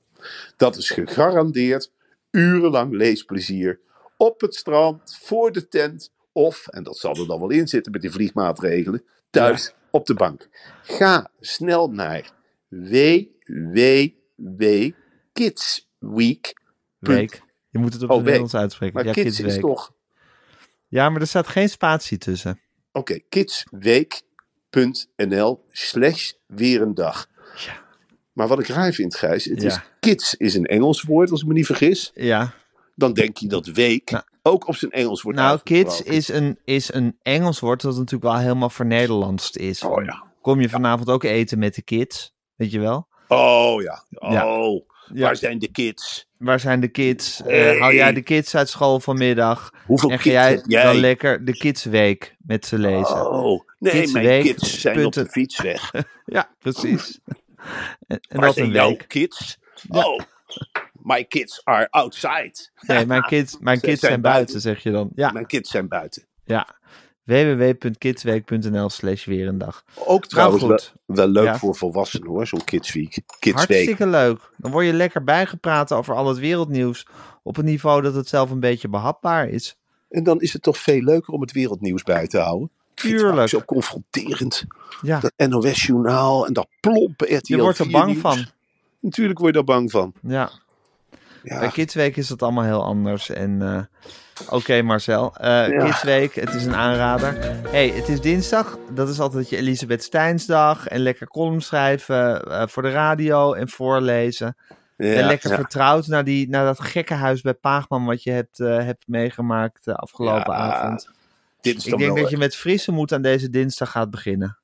Dat 0.58 0.76
is 0.76 0.90
gegarandeerd 0.90 1.92
urenlang 2.32 2.94
leesplezier 2.94 3.80
op 4.18 4.42
het 4.42 4.56
strand, 4.56 5.18
voor 5.22 5.52
de 5.52 5.68
tent 5.68 6.12
of, 6.32 6.68
en 6.68 6.84
dat 6.84 6.98
zal 6.98 7.16
er 7.16 7.28
dan 7.28 7.40
wel 7.40 7.50
in 7.50 7.68
zitten 7.68 7.92
met 7.92 8.02
die 8.02 8.12
vliegmaatregelen, 8.12 9.04
thuis 9.30 9.74
op 9.92 10.06
de 10.06 10.14
bank. 10.14 10.50
Ga 10.84 11.32
snel 11.40 11.90
naar 11.92 12.32
www.kidsweek. 12.68 14.20
Week. 17.00 17.42
Je 17.70 17.80
moet 17.80 17.94
het 17.94 18.04
op 18.04 18.10
Oh, 18.10 18.16
het 18.16 18.26
week. 18.26 18.34
Nederlands 18.34 18.56
uitspreken. 18.56 18.96
Maar 18.96 19.06
ja, 19.06 19.12
kids 19.12 19.40
is 19.40 19.58
toch... 19.58 19.94
Ja, 20.88 21.10
maar 21.10 21.22
er 21.22 21.28
staat 21.28 21.48
geen 21.48 21.70
spatie 21.70 22.18
tussen. 22.18 22.60
Oké, 22.92 23.20
kidsweek.nl 23.30 25.64
slash 25.72 26.32
weer 26.48 26.82
een 26.82 26.94
dag. 26.94 27.28
Maar 28.34 28.48
wat 28.48 28.60
ik 28.60 28.68
raar 28.68 28.94
vind, 28.94 29.16
Gijs, 29.16 29.46
het 29.46 29.62
Ja. 29.62 29.68
is 29.68 29.80
kids 30.00 30.36
is 30.36 30.56
een 30.56 30.66
Engels 30.66 31.02
woord, 31.02 31.32
als 31.32 31.42
ik 31.42 31.48
me 31.48 31.54
niet 31.54 31.66
vergis. 31.66 32.12
Ja, 32.14 32.54
Dan 32.96 33.14
denk 33.14 33.38
je 33.38 33.48
dat 33.48 33.66
week 33.68 34.12
Nou. 34.12 34.24
ook 34.42 34.68
op 34.68 34.76
zijn 34.76 34.92
Engels 34.92 35.22
wordt 35.22 35.38
nou, 35.38 35.60
kids 35.64 36.02
is 36.02 36.28
een, 36.28 36.60
is 36.64 36.94
een 36.94 37.18
Engels 37.22 37.60
woord 37.60 37.82
dat 37.82 37.96
natuurlijk 37.96 38.24
wel 38.34 38.38
helemaal 38.38 38.70
vernederlandst 38.70 39.58
is. 39.58 39.84
Oh 39.84 40.04
ja. 40.04 40.24
Kom 40.42 40.62
je 40.62 40.70
vanavond 40.70 41.10
ook 41.10 41.24
eten 41.24 41.60
met 41.60 41.76
de 41.76 41.82
kids? 41.82 42.34
Weet 42.56 42.72
je 42.72 42.80
wel? 42.80 43.08
Oh 43.28 43.82
ja. 43.82 44.06
Ja. 44.10 44.28
Oh, 44.28 44.34
Ja. 44.74 44.82
Waar 45.14 45.36
zijn 45.36 45.60
de 45.60 45.72
kids? 45.72 46.28
Waar 46.38 46.60
zijn 46.60 46.80
de 46.80 46.88
kids? 46.88 47.42
Eh, 47.42 47.80
haal 47.80 47.94
jij 47.94 48.14
de 48.14 48.22
kids 48.22 48.56
uit 48.56 48.70
school 48.70 49.00
vanmiddag? 49.00 49.74
Hoeveel 49.86 50.10
En 50.10 50.16
ga 50.18 50.22
kids 50.24 50.34
jij, 50.36 50.62
jij? 50.66 50.84
dan 50.84 50.96
lekker 50.96 51.46
de 51.46 51.52
Kidsweek 51.58 52.36
met 52.40 52.66
ze 52.66 52.78
lezen? 52.78 53.32
Oh, 53.32 53.62
nee, 53.80 54.12
mijn 54.12 54.44
kids 54.44 54.80
zijn 54.82 55.06
op 55.06 55.14
de 55.14 55.26
fiets 55.26 55.62
weg. 55.62 55.92
Ja, 56.26 56.50
precies. 56.60 57.20
en 58.08 58.20
en 58.30 58.38
Waar 58.38 58.46
dat 58.46 58.54
zijn 58.56 58.66
een 58.68 58.72
jouw 58.74 58.96
kids? 59.08 59.58
Oh, 59.90 60.20
my 60.94 61.24
kids 61.26 61.62
are 61.64 61.88
outside. 61.90 62.54
Nee, 62.80 63.06
mijn 63.06 63.22
kids, 63.32 63.58
mijn 63.60 63.80
kids 63.80 64.00
zijn 64.00 64.12
zijn 64.12 64.22
buiten, 64.22 64.62
zeg 64.62 64.84
je 64.84 64.92
dan. 64.92 65.10
Ja, 65.16 65.32
Mijn 65.32 65.46
kids 65.46 65.70
zijn 65.72 65.88
buiten. 65.88 66.26
ja. 66.44 66.80
www.kidsweek.nl 67.24 68.90
slash 68.90 69.26
weer 69.26 69.48
een 69.48 69.58
dag. 69.58 69.84
Ook 70.06 70.26
trouwens 70.28 70.90
wel, 71.06 71.28
leuk 71.28 71.44
Ja. 71.46 71.58
voor 71.58 71.76
volwassenen 71.76 72.28
hoor, 72.28 72.48
zo'n 72.48 72.64
kidsweek. 72.64 73.20
Kidsweek. 73.40 73.54
Hartstikke 73.56 74.08
leuk. 74.08 74.52
Dan 74.58 74.72
word 74.72 74.86
je 74.86 74.94
lekker 74.94 75.24
bijgepraat 75.24 75.92
over 75.92 76.16
al 76.16 76.28
het 76.28 76.38
wereldnieuws 76.38 77.08
op 77.44 77.58
een 77.58 77.66
niveau 77.66 78.02
dat 78.02 78.16
het 78.16 78.28
zelf 78.28 78.50
een 78.52 78.60
beetje 78.60 78.90
behapbaar 78.90 79.50
is. 79.50 79.76
En 80.10 80.24
dan 80.24 80.42
is 80.42 80.54
het 80.54 80.62
toch 80.62 80.78
veel 80.78 81.02
leuker 81.02 81.34
om 81.34 81.42
het 81.42 81.52
wereldnieuws 81.52 82.04
bij 82.04 82.28
te 82.28 82.38
houden. 82.40 82.70
Tuurlijk. 82.94 83.50
Zo 83.50 83.62
confronterend. 83.66 84.64
Ja, 85.02 85.20
Dat 85.20 85.50
NOS-journaal 85.50 86.48
en 86.48 86.54
dat 86.54 86.68
plompe 86.80 87.36
RTL 87.36 87.54
je 87.56 87.62
wordt 87.62 87.80
er 87.80 87.86
4 87.86 87.94
bang 87.94 88.06
nieuws. 88.08 88.22
van. 88.22 88.46
Natuurlijk 89.00 89.40
word 89.40 89.56
je 89.56 89.64
daar 89.64 89.76
bang 89.76 89.92
van. 89.92 90.14
Ja. 90.22 90.52
Ja, 91.44 91.60
Bij 91.60 91.70
Kidsweek 91.70 92.18
is 92.18 92.28
dat 92.28 92.42
allemaal 92.42 92.64
heel 92.64 92.84
anders. 92.84 93.30
En 93.30 93.62
eh, 93.62 93.82
oké 94.50 94.82
Marcel, 94.82 95.36
Eh 95.36 95.66
Kidsweek, 95.84 96.36
het 96.36 96.54
is 96.54 96.66
een 96.66 96.76
aanrader. 96.76 97.38
hey, 97.68 97.90
het 97.90 98.10
is 98.10 98.22
dinsdag. 98.22 98.78
Dat 98.94 99.10
is 99.10 99.20
altijd 99.20 99.50
je 99.50 99.58
Elisabeth 99.58 100.04
Steinsdag. 100.04 100.88
En 100.88 101.00
lekker 101.00 101.28
column 101.28 101.62
schrijven 101.62 102.44
eh, 102.44 102.68
voor 102.68 102.84
de 102.84 102.92
radio 102.92 103.54
en 103.54 103.70
voorlezen. 103.70 104.56
ja, 104.98 105.14
en 105.14 105.26
lekker 105.26 105.50
ja. 105.50 105.56
vertrouwd 105.56 106.08
naar, 106.08 106.24
die, 106.24 106.50
naar 106.50 106.66
dat 106.66 106.80
gekke 106.80 107.14
huis 107.14 107.42
bij 107.42 107.54
Paagman 107.54 108.06
wat 108.06 108.24
je 108.24 108.32
hebt, 108.32 108.58
hebt 108.58 109.08
meegemaakt 109.08 109.86
de 109.86 109.96
afgelopen 109.96 110.54
Ja, 110.54 110.60
avond. 110.60 111.10
Dit 111.62 111.78
is 111.78 111.86
Ik 111.86 111.98
denk 111.98 112.18
dat 112.18 112.30
je 112.30 112.38
met 112.38 112.56
frisse 112.56 112.92
moed 112.92 113.14
aan 113.14 113.22
deze 113.22 113.50
dinsdag 113.50 113.92
gaat 113.92 114.10
beginnen. 114.10 114.61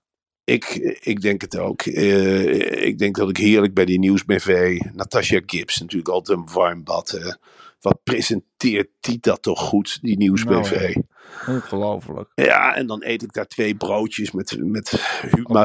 Ik, 0.47 0.65
ik 1.01 1.21
denk 1.21 1.41
het 1.41 1.57
ook. 1.57 1.81
Eh, 1.81 2.85
ik 2.85 2.97
denk 2.97 3.15
dat 3.15 3.29
ik 3.29 3.37
heerlijk 3.37 3.73
bij 3.73 3.85
die 3.85 3.99
nieuwsbv... 3.99 4.79
Natasha 4.93 5.39
Gibbs, 5.45 5.79
natuurlijk 5.79 6.09
altijd 6.09 6.37
een 6.37 6.49
warm 6.53 6.83
bad. 6.83 7.11
eh, 7.13 7.33
Wat 7.79 7.99
presenteert 8.03 8.87
die 8.99 9.17
dat 9.21 9.41
toch 9.41 9.59
goed, 9.59 9.99
die 10.01 10.17
nieuwsbv? 10.17 10.95
Nou, 10.95 11.03
Ongelooflijk. 11.47 12.29
Ja, 12.35 12.75
en 12.75 12.87
dan 12.87 13.03
eet 13.03 13.23
ik 13.23 13.33
daar 13.33 13.47
twee 13.47 13.75
broodjes 13.75 14.31
met, 14.31 14.57
met 14.59 14.91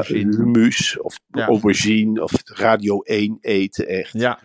humus 0.07 0.99
of 0.99 1.19
Ja. 1.31 1.45
aubergine 1.47 2.23
of 2.23 2.31
Radio 2.43 3.01
1 3.01 3.37
eten 3.41 3.87
echt. 3.87 4.13
Ja, 4.13 4.39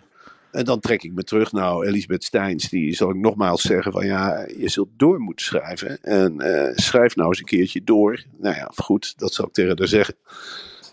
En 0.50 0.64
dan 0.64 0.80
trek 0.80 1.02
ik 1.02 1.12
me 1.12 1.24
terug. 1.24 1.52
Nou, 1.52 1.86
Elisabeth 1.86 2.24
Steins, 2.24 2.68
die 2.68 2.94
zal 2.94 3.10
ik 3.10 3.16
nogmaals 3.16 3.62
zeggen 3.62 3.92
van 3.92 4.06
ja, 4.06 4.46
je 4.56 4.68
zult 4.68 4.88
door 4.96 5.18
moeten 5.18 5.44
schrijven. 5.44 6.02
En 6.02 6.40
eh, 6.40 6.72
schrijf 6.74 7.16
nou 7.16 7.28
eens 7.28 7.38
een 7.38 7.44
keertje 7.44 7.84
door. 7.84 8.24
Nou 8.38 8.54
ja, 8.54 8.70
goed, 8.74 9.18
dat 9.18 9.34
zou 9.34 9.48
ik 9.48 9.54
tegen 9.54 9.78
haar 9.78 9.88
zeggen. 9.88 10.14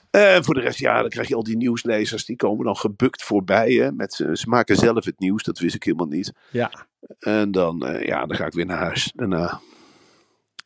Eh, 0.09 0.37
voor 0.41 0.53
de 0.53 0.59
rest, 0.59 0.79
ja, 0.79 1.01
dan 1.01 1.09
krijg 1.09 1.27
je 1.27 1.35
al 1.35 1.43
die 1.43 1.57
nieuwslezers, 1.57 2.25
die 2.25 2.35
komen 2.35 2.65
dan 2.65 2.77
gebukt 2.77 3.23
voorbij. 3.23 3.71
Hè, 3.71 3.91
met, 3.91 4.13
ze 4.13 4.45
maken 4.47 4.75
zelf 4.75 5.05
het 5.05 5.19
nieuws, 5.19 5.43
dat 5.43 5.59
wist 5.59 5.75
ik 5.75 5.83
helemaal 5.83 6.07
niet. 6.07 6.33
ja. 6.51 6.71
En 7.19 7.51
dan, 7.51 7.85
eh, 7.85 8.05
ja, 8.05 8.25
dan 8.25 8.37
ga 8.37 8.45
ik 8.45 8.53
weer 8.53 8.65
naar 8.65 8.77
huis. 8.77 9.11
Daarna. 9.15 9.59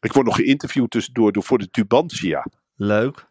Ik 0.01 0.13
word 0.13 0.25
nog 0.25 0.35
geïnterviewd 0.35 0.91
tussendoor 0.91 1.31
door, 1.31 1.43
voor 1.43 1.57
de 1.57 1.69
Tubantia. 1.69 2.45
Leuk. 2.75 3.27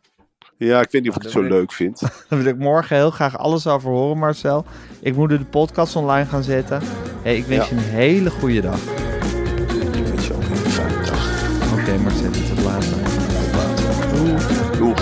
Ja, 0.59 0.81
ik 0.81 0.90
weet 0.90 1.03
niet 1.03 1.11
of 1.11 1.16
ik 1.16 1.23
het 1.23 1.31
zo 1.33 1.42
ik. 1.42 1.49
leuk 1.51 1.73
vind. 1.73 2.01
Daar 2.29 2.42
wil 2.42 2.44
ik 2.44 2.59
morgen 2.59 2.97
heel 2.97 3.11
graag 3.11 3.38
alles 3.38 3.66
over 3.66 3.90
horen, 3.90 4.18
Marcel. 4.18 4.64
Ik 5.01 5.16
moet 5.16 5.29
nu 5.29 5.38
de 5.38 5.44
podcast 5.44 5.97
online 5.97 6.27
gaan 6.27 6.42
zetten. 6.42 6.81
Hey, 7.23 7.37
ik 7.37 7.44
wens 7.44 7.68
Ja. 7.68 7.75
je 7.77 7.83
een 7.83 7.88
hele 7.88 8.31
goede 8.31 8.61
dag. 8.61 8.79
Ik 8.81 8.87
wens 10.07 10.27
je 10.27 10.35
ook 10.35 10.42
een 10.42 10.57
fijne 10.57 11.05
dag. 11.05 11.27
Oké, 11.73 11.97
Marcel, 11.99 12.31
tot 12.31 12.64
later. 12.64 12.97
Doeg. 14.79 14.97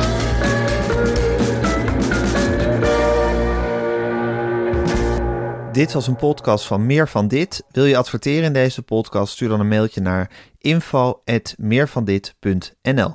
Dit 5.73 5.93
was 5.93 6.07
een 6.07 6.17
podcast 6.17 6.67
van 6.67 6.87
Meer 6.87 7.09
van 7.09 7.29
Dit. 7.29 7.65
Wil 7.71 7.85
je 7.85 7.97
adverteren 7.97 8.45
in 8.45 8.53
deze 8.53 8.83
podcast? 8.83 9.33
Stuur 9.33 9.49
dan 9.49 9.61
een 9.61 9.69
mailtje 9.69 10.01
naar 10.01 10.31
info.meervandit.nl 10.59 13.15